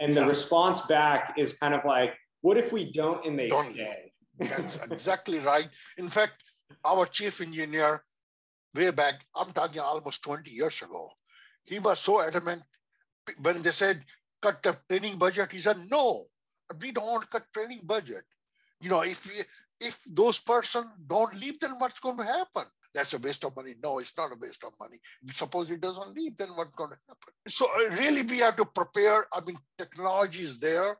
And 0.00 0.14
the 0.14 0.20
yeah. 0.20 0.28
response 0.28 0.82
back 0.82 1.34
is 1.36 1.54
kind 1.54 1.74
of 1.74 1.80
like, 1.84 2.14
what 2.42 2.56
if 2.56 2.72
we 2.72 2.92
don't 2.92 3.24
and 3.24 3.38
they 3.38 3.48
don't. 3.48 3.64
stay? 3.64 4.12
That's 4.38 4.76
exactly 4.90 5.38
right. 5.40 5.68
In 5.96 6.08
fact, 6.08 6.42
our 6.84 7.06
chief 7.06 7.40
engineer, 7.40 8.04
way 8.74 8.90
back, 8.90 9.24
I'm 9.34 9.50
talking 9.50 9.80
almost 9.80 10.22
20 10.22 10.50
years 10.50 10.82
ago, 10.82 11.10
he 11.64 11.78
was 11.78 11.98
so 11.98 12.20
adamant 12.20 12.62
when 13.40 13.62
they 13.62 13.70
said 13.70 14.04
cut 14.40 14.62
the 14.62 14.76
training 14.88 15.18
budget. 15.18 15.52
He 15.52 15.58
said, 15.58 15.78
no, 15.90 16.24
we 16.80 16.92
don't 16.92 17.06
want 17.06 17.22
to 17.24 17.28
cut 17.28 17.46
training 17.52 17.80
budget. 17.84 18.24
You 18.80 18.90
know, 18.90 19.00
if 19.00 19.26
we, 19.26 19.42
if 19.80 20.02
those 20.06 20.40
person 20.40 20.88
don't 21.06 21.34
leave, 21.40 21.58
then 21.60 21.72
what's 21.78 22.00
going 22.00 22.18
to 22.18 22.24
happen? 22.24 22.64
That's 22.98 23.12
a 23.12 23.18
waste 23.18 23.44
of 23.44 23.54
money. 23.54 23.76
No, 23.80 24.00
it's 24.00 24.16
not 24.16 24.32
a 24.32 24.34
waste 24.34 24.64
of 24.64 24.72
money. 24.80 24.98
Suppose 25.32 25.70
it 25.70 25.80
doesn't 25.80 26.16
leave, 26.16 26.36
then 26.36 26.48
what's 26.56 26.74
going 26.74 26.90
to 26.90 26.96
happen? 27.06 27.32
So 27.46 27.66
uh, 27.66 27.94
really, 27.94 28.22
we 28.22 28.38
have 28.38 28.56
to 28.56 28.64
prepare. 28.64 29.24
I 29.32 29.40
mean, 29.46 29.56
technology 29.78 30.42
is 30.42 30.58
there. 30.58 30.96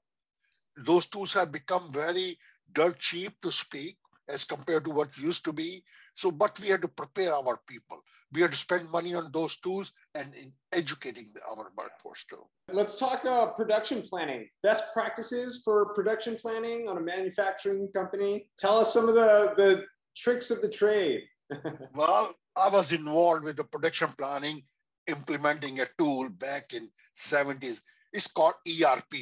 Those 0.76 1.06
tools 1.06 1.32
have 1.32 1.50
become 1.50 1.90
very 1.90 2.38
dirt 2.72 3.00
cheap 3.00 3.32
to 3.42 3.50
speak 3.50 3.96
as 4.28 4.44
compared 4.44 4.84
to 4.84 4.90
what 4.90 5.18
used 5.18 5.44
to 5.46 5.52
be. 5.52 5.82
So, 6.14 6.30
but 6.30 6.60
we 6.60 6.68
have 6.68 6.82
to 6.82 6.88
prepare 6.88 7.34
our 7.34 7.58
people. 7.66 8.00
We 8.32 8.42
have 8.42 8.52
to 8.52 8.56
spend 8.56 8.88
money 8.92 9.16
on 9.16 9.32
those 9.32 9.56
tools 9.56 9.90
and 10.14 10.32
in 10.36 10.52
educating 10.72 11.26
our 11.50 11.66
workforce 11.76 12.24
too. 12.30 12.44
Let's 12.70 12.96
talk 12.96 13.24
uh, 13.24 13.46
production 13.46 14.02
planning. 14.08 14.46
Best 14.62 14.84
practices 14.92 15.62
for 15.64 15.92
production 15.94 16.36
planning 16.36 16.88
on 16.88 16.96
a 16.96 17.00
manufacturing 17.00 17.88
company. 17.92 18.50
Tell 18.56 18.78
us 18.78 18.92
some 18.92 19.08
of 19.08 19.16
the, 19.16 19.54
the 19.56 19.84
tricks 20.16 20.52
of 20.52 20.62
the 20.62 20.68
trade. 20.68 21.22
well, 21.94 22.34
I 22.56 22.68
was 22.68 22.92
involved 22.92 23.44
with 23.44 23.56
the 23.56 23.64
production 23.64 24.10
planning, 24.16 24.62
implementing 25.06 25.80
a 25.80 25.86
tool 25.98 26.28
back 26.28 26.72
in 26.74 26.90
70s. 27.16 27.80
It's 28.12 28.26
called 28.26 28.54
ERP, 28.66 29.14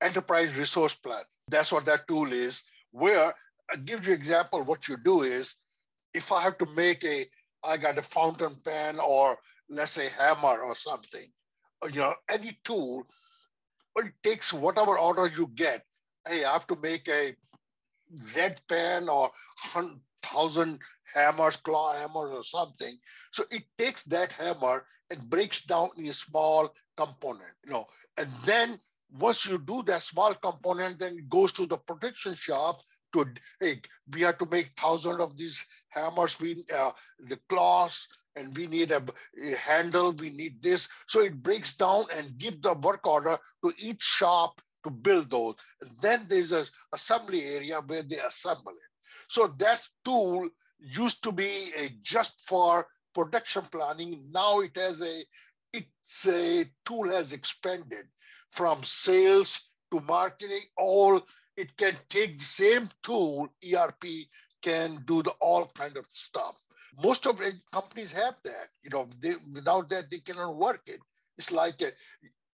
Enterprise 0.00 0.56
Resource 0.56 0.94
Plan. 0.94 1.22
That's 1.48 1.72
what 1.72 1.84
that 1.86 2.08
tool 2.08 2.32
is, 2.32 2.62
where 2.90 3.32
I 3.70 3.76
give 3.76 4.06
you 4.06 4.12
example. 4.12 4.62
What 4.62 4.88
you 4.88 4.96
do 4.96 5.22
is, 5.22 5.56
if 6.14 6.32
I 6.32 6.42
have 6.42 6.58
to 6.58 6.66
make 6.74 7.04
a, 7.04 7.26
I 7.62 7.76
got 7.76 7.98
a 7.98 8.02
fountain 8.02 8.56
pen 8.64 8.98
or 8.98 9.38
let's 9.68 9.92
say 9.92 10.08
hammer 10.18 10.60
or 10.60 10.74
something, 10.74 11.26
or, 11.82 11.90
you 11.90 12.00
know, 12.00 12.14
any 12.28 12.58
tool, 12.64 13.04
it 13.96 14.12
takes 14.22 14.52
whatever 14.52 14.98
order 14.98 15.26
you 15.26 15.48
get. 15.54 15.84
Hey, 16.28 16.44
I 16.44 16.52
have 16.52 16.66
to 16.68 16.76
make 16.76 17.08
a 17.08 17.34
red 18.36 18.60
pen 18.68 19.08
or 19.08 19.30
thousand 20.22 20.80
hammers, 21.14 21.56
claw 21.56 21.94
hammers 21.94 22.30
or 22.32 22.44
something. 22.44 22.94
So 23.32 23.44
it 23.50 23.64
takes 23.78 24.04
that 24.04 24.32
hammer 24.32 24.84
and 25.10 25.30
breaks 25.30 25.64
down 25.64 25.90
in 25.96 26.06
a 26.06 26.12
small 26.12 26.74
component, 26.96 27.52
you 27.64 27.72
know, 27.72 27.86
and 28.16 28.28
then 28.44 28.78
once 29.18 29.46
you 29.46 29.58
do 29.58 29.82
that 29.84 30.02
small 30.02 30.34
component, 30.34 30.98
then 30.98 31.18
it 31.18 31.28
goes 31.28 31.52
to 31.52 31.66
the 31.66 31.76
production 31.76 32.34
shop 32.34 32.80
to 33.12 33.26
hey, 33.58 33.80
we 34.12 34.20
have 34.22 34.38
to 34.38 34.46
make 34.46 34.68
thousand 34.68 35.20
of 35.20 35.36
these 35.36 35.64
hammers. 35.88 36.38
We 36.38 36.64
uh, 36.74 36.92
the 37.18 37.38
claws 37.48 38.06
and 38.36 38.56
we 38.56 38.66
need 38.66 38.92
a, 38.92 39.02
a, 39.42 39.56
handle. 39.56 40.12
We 40.12 40.30
need 40.30 40.62
this. 40.62 40.88
So 41.08 41.20
it 41.20 41.42
breaks 41.42 41.74
down 41.74 42.04
and 42.16 42.38
give 42.38 42.62
the 42.62 42.74
work 42.74 43.06
order 43.06 43.38
to 43.64 43.72
each 43.78 44.02
shop 44.02 44.60
to 44.84 44.90
build 44.90 45.30
those. 45.30 45.54
And 45.82 45.90
then 46.00 46.26
there's 46.28 46.52
an 46.52 46.64
assembly 46.92 47.44
area 47.44 47.80
where 47.84 48.02
they 48.02 48.18
assemble 48.18 48.72
it. 48.72 48.90
So 49.28 49.48
that 49.58 49.80
tool 50.04 50.48
used 50.80 51.22
to 51.24 51.32
be 51.32 51.50
a 51.78 51.90
just 52.02 52.40
for 52.46 52.86
production 53.14 53.62
planning. 53.70 54.30
Now 54.32 54.60
it 54.60 54.76
has 54.76 55.00
a 55.02 55.22
it's 55.72 56.26
a 56.26 56.64
tool 56.84 57.08
has 57.08 57.32
expanded 57.32 58.06
from 58.48 58.82
sales 58.82 59.60
to 59.92 60.00
marketing 60.00 60.62
all 60.76 61.20
it 61.60 61.76
can 61.76 61.94
take 62.08 62.38
the 62.38 62.44
same 62.44 62.88
tool, 63.02 63.52
ERP, 63.62 64.04
can 64.62 65.02
do 65.04 65.22
the 65.22 65.32
all 65.40 65.66
kind 65.74 65.96
of 65.98 66.06
stuff. 66.06 66.58
Most 67.02 67.26
of 67.26 67.36
the 67.36 67.52
companies 67.70 68.12
have 68.12 68.36
that. 68.44 68.68
You 68.82 68.90
know, 68.90 69.06
they, 69.20 69.34
without 69.52 69.90
that, 69.90 70.10
they 70.10 70.18
cannot 70.18 70.56
work 70.56 70.82
it. 70.86 71.00
It's 71.36 71.52
like 71.52 71.82
a, 71.82 71.92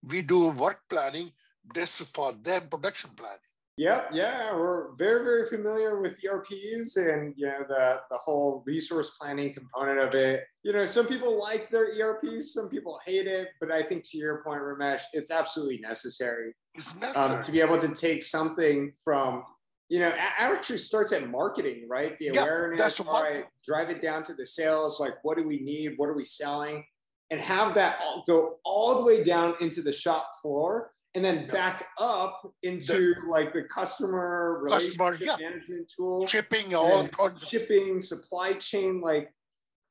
we 0.08 0.22
do 0.22 0.50
work 0.52 0.80
planning. 0.90 1.30
This 1.74 2.00
for 2.00 2.32
them 2.32 2.70
production 2.70 3.12
planning. 3.18 3.53
Yep, 3.78 4.10
yeah, 4.14 4.56
we're 4.56 4.94
very, 4.98 5.24
very 5.24 5.46
familiar 5.48 6.00
with 6.00 6.20
ERPs 6.24 6.98
and 6.98 7.34
you 7.36 7.48
know 7.48 7.64
the 7.68 8.02
the 8.12 8.18
whole 8.18 8.64
resource 8.68 9.12
planning 9.20 9.52
component 9.52 9.98
of 9.98 10.14
it. 10.14 10.44
You 10.62 10.74
know, 10.74 10.86
some 10.86 11.08
people 11.08 11.40
like 11.40 11.72
their 11.72 11.88
ERPs, 12.00 12.54
some 12.54 12.70
people 12.70 13.00
hate 13.04 13.26
it, 13.26 13.48
but 13.60 13.72
I 13.72 13.82
think 13.82 14.04
to 14.12 14.18
your 14.20 14.44
point, 14.44 14.62
Ramesh, 14.62 15.02
it's 15.14 15.32
absolutely 15.32 15.80
necessary, 15.80 16.54
it's 16.76 16.96
necessary. 16.96 17.38
Um, 17.40 17.44
to 17.44 17.52
be 17.52 17.62
able 17.62 17.80
to 17.80 17.88
take 17.88 18.22
something 18.22 18.92
from 19.04 19.44
you 19.90 20.00
know, 20.00 20.10
it 20.10 20.16
actually 20.18 20.78
starts 20.78 21.12
at 21.12 21.30
marketing, 21.30 21.88
right? 21.90 22.18
The 22.18 22.32
yeah, 22.34 22.42
awareness, 22.42 23.00
all 23.00 23.24
right, 23.24 23.46
drive 23.66 23.90
it 23.90 24.02
down 24.02 24.24
to 24.24 24.34
the 24.34 24.46
sales, 24.46 25.00
like 25.00 25.16
what 25.24 25.38
do 25.38 25.48
we 25.48 25.60
need, 25.60 25.94
what 25.98 26.10
are 26.10 26.16
we 26.16 26.26
selling, 26.26 26.84
and 27.32 27.42
have 27.42 27.74
that 27.76 27.98
all, 28.04 28.24
go 28.26 28.58
all 28.64 28.96
the 29.00 29.04
way 29.04 29.24
down 29.24 29.56
into 29.62 29.82
the 29.82 29.92
shop 29.92 30.32
floor 30.42 30.92
and 31.15 31.23
then 31.23 31.45
back 31.47 31.88
up 31.99 32.41
into 32.63 33.13
the, 33.13 33.28
like 33.30 33.54
the 33.54 33.63
customer 33.63 34.60
relationship 34.63 34.97
customer, 34.97 35.17
yeah. 35.21 35.36
management 35.39 35.91
tool, 35.95 36.26
shipping, 36.26 36.73
all 36.73 37.08
shipping, 37.38 38.02
supply 38.02 38.54
chain. 38.54 39.02
Like 39.02 39.30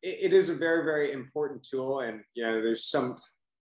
it, 0.03 0.19
it 0.21 0.33
is 0.33 0.49
a 0.49 0.55
very 0.55 0.85
very 0.85 1.13
important 1.13 1.67
tool, 1.69 2.01
and 2.01 2.21
you 2.35 2.45
know 2.45 2.61
there's 2.61 2.91
some 2.91 3.17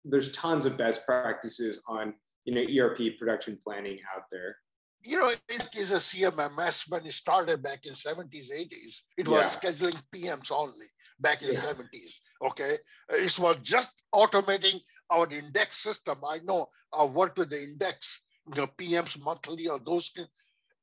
there's 0.05 0.31
tons 0.31 0.65
of 0.65 0.77
best 0.77 1.05
practices 1.05 1.81
on 1.87 2.13
you 2.45 2.53
know 2.53 2.85
ERP 2.85 3.17
production 3.17 3.57
planning 3.63 3.99
out 4.15 4.23
there 4.31 4.55
you 5.03 5.19
know, 5.19 5.29
it 5.29 5.67
is 5.77 5.91
a 5.91 5.97
CMMS 5.97 6.89
when 6.89 7.05
it 7.05 7.13
started 7.13 7.63
back 7.63 7.85
in 7.85 7.93
70s, 7.93 8.51
80s. 8.51 9.01
It 9.17 9.27
was 9.27 9.57
yeah. 9.63 9.71
scheduling 9.71 10.01
PMs 10.13 10.51
only 10.51 10.87
back 11.19 11.41
in 11.41 11.49
yeah. 11.49 11.59
70s. 11.59 12.19
Okay. 12.41 12.77
It 13.09 13.39
was 13.39 13.57
just 13.61 13.91
automating 14.13 14.81
our 15.09 15.27
index 15.29 15.77
system. 15.77 16.17
I 16.27 16.39
know 16.39 16.67
I've 16.93 17.11
worked 17.11 17.37
with 17.37 17.49
the 17.49 17.63
index, 17.63 18.23
you 18.53 18.61
know, 18.61 18.67
PMs 18.77 19.21
monthly 19.23 19.67
or 19.67 19.79
those, 19.79 20.11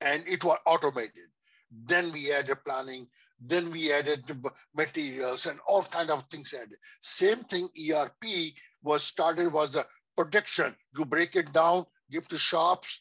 and 0.01 0.27
it 0.27 0.45
was 0.45 0.59
automated. 0.67 1.29
Then 1.87 2.13
we 2.13 2.33
added 2.33 2.59
planning, 2.65 3.09
then 3.41 3.71
we 3.71 3.93
added 3.93 4.25
materials 4.77 5.47
and 5.47 5.59
all 5.67 5.83
kind 5.83 6.11
of 6.11 6.23
things 6.31 6.55
added. 6.55 6.77
Same 7.01 7.39
thing, 7.45 7.69
ERP 7.91 8.25
was 8.83 9.03
started 9.03 9.53
was 9.53 9.73
the 9.73 9.87
prediction. 10.17 10.77
You 10.97 11.05
break 11.05 11.35
it 11.35 11.53
down, 11.53 11.87
give 12.11 12.29
to 12.29 12.39
shops, 12.39 13.01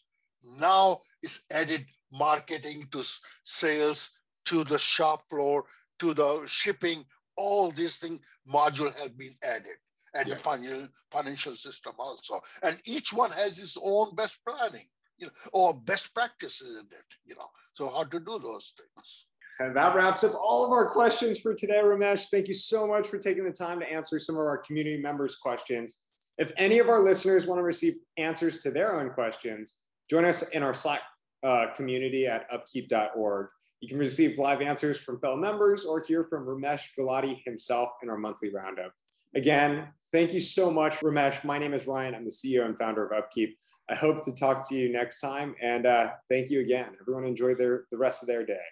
now 0.59 1.01
it's 1.21 1.45
added 1.51 1.85
marketing 2.11 2.87
to 2.91 3.03
sales, 3.43 4.11
to 4.45 4.63
the 4.63 4.77
shop 4.77 5.21
floor, 5.29 5.65
to 5.99 6.13
the 6.13 6.45
shipping, 6.47 7.05
all 7.37 7.71
these 7.71 7.97
things 7.97 8.19
module 8.51 8.93
have 8.99 9.17
been 9.17 9.35
added 9.43 9.77
and 10.15 10.27
yeah. 10.27 10.33
the 10.33 10.39
financial, 10.39 10.87
financial 11.11 11.55
system 11.55 11.93
also. 11.97 12.39
And 12.61 12.77
each 12.85 13.13
one 13.13 13.31
has 13.31 13.59
its 13.59 13.77
own 13.81 14.15
best 14.15 14.39
planning, 14.47 14.85
you 15.17 15.27
know, 15.27 15.33
or 15.51 15.73
best 15.73 16.13
practices 16.13 16.79
in 16.79 16.85
it, 16.85 17.05
you 17.25 17.35
know. 17.35 17.47
So 17.73 17.89
how 17.89 18.03
to 18.03 18.19
do 18.19 18.39
those 18.39 18.73
things. 18.77 19.25
And 19.59 19.75
that 19.75 19.95
wraps 19.95 20.23
up 20.23 20.33
all 20.35 20.65
of 20.65 20.71
our 20.71 20.89
questions 20.89 21.39
for 21.39 21.53
today, 21.53 21.79
Ramesh. 21.83 22.27
Thank 22.29 22.47
you 22.47 22.53
so 22.53 22.87
much 22.87 23.07
for 23.07 23.19
taking 23.19 23.43
the 23.43 23.51
time 23.51 23.79
to 23.79 23.91
answer 23.91 24.19
some 24.19 24.35
of 24.35 24.41
our 24.41 24.57
community 24.57 25.01
members' 25.01 25.35
questions. 25.35 25.99
If 26.39 26.51
any 26.57 26.79
of 26.79 26.89
our 26.89 26.99
listeners 26.99 27.45
want 27.45 27.59
to 27.59 27.63
receive 27.63 27.93
answers 28.17 28.59
to 28.59 28.71
their 28.71 28.99
own 28.99 29.11
questions, 29.11 29.75
Join 30.09 30.25
us 30.25 30.47
in 30.49 30.63
our 30.63 30.73
Slack 30.73 31.01
uh, 31.43 31.67
community 31.75 32.27
at 32.27 32.45
upkeep.org. 32.51 33.47
You 33.83 33.89
can 33.89 33.97
receive 33.97 34.39
live 34.39 34.61
answers 34.61 34.97
from 34.97 35.19
fellow 35.19 35.35
members 35.35 35.83
or 35.83 36.01
hear 36.01 36.23
from 36.23 36.45
Ramesh 36.45 36.83
Gulati 36.97 37.43
himself 37.43 37.89
in 38.01 38.09
our 38.09 38.17
monthly 38.17 38.49
roundup. 38.49 38.93
Again, 39.35 39.89
thank 40.09 40.33
you 40.33 40.39
so 40.39 40.71
much, 40.71 41.01
Ramesh. 41.01 41.43
My 41.43 41.59
name 41.59 41.73
is 41.73 41.85
Ryan. 41.85 42.15
I'm 42.15 42.23
the 42.23 42.31
CEO 42.31 42.63
and 42.65 42.77
founder 42.77 43.05
of 43.05 43.11
Upkeep. 43.11 43.57
I 43.89 43.95
hope 43.95 44.23
to 44.23 44.31
talk 44.33 44.69
to 44.69 44.75
you 44.75 44.89
next 44.89 45.19
time. 45.19 45.53
And 45.61 45.85
uh, 45.85 46.11
thank 46.29 46.49
you 46.49 46.61
again. 46.61 46.91
Everyone 47.01 47.25
enjoy 47.25 47.55
their, 47.55 47.83
the 47.91 47.97
rest 47.97 48.23
of 48.23 48.27
their 48.27 48.45
day. 48.45 48.63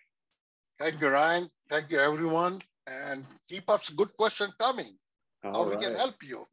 Thank 0.80 1.02
you, 1.02 1.10
Ryan. 1.10 1.50
Thank 1.68 1.92
you, 1.92 2.00
everyone. 2.00 2.62
And 2.88 3.26
keep 3.50 3.70
up 3.70 3.82
good 3.98 4.16
question 4.16 4.50
coming. 4.62 4.94
All 5.44 5.66
How 5.66 5.72
right. 5.72 5.78
we 5.78 5.86
can 5.86 5.94
help 5.94 6.16
you. 6.24 6.48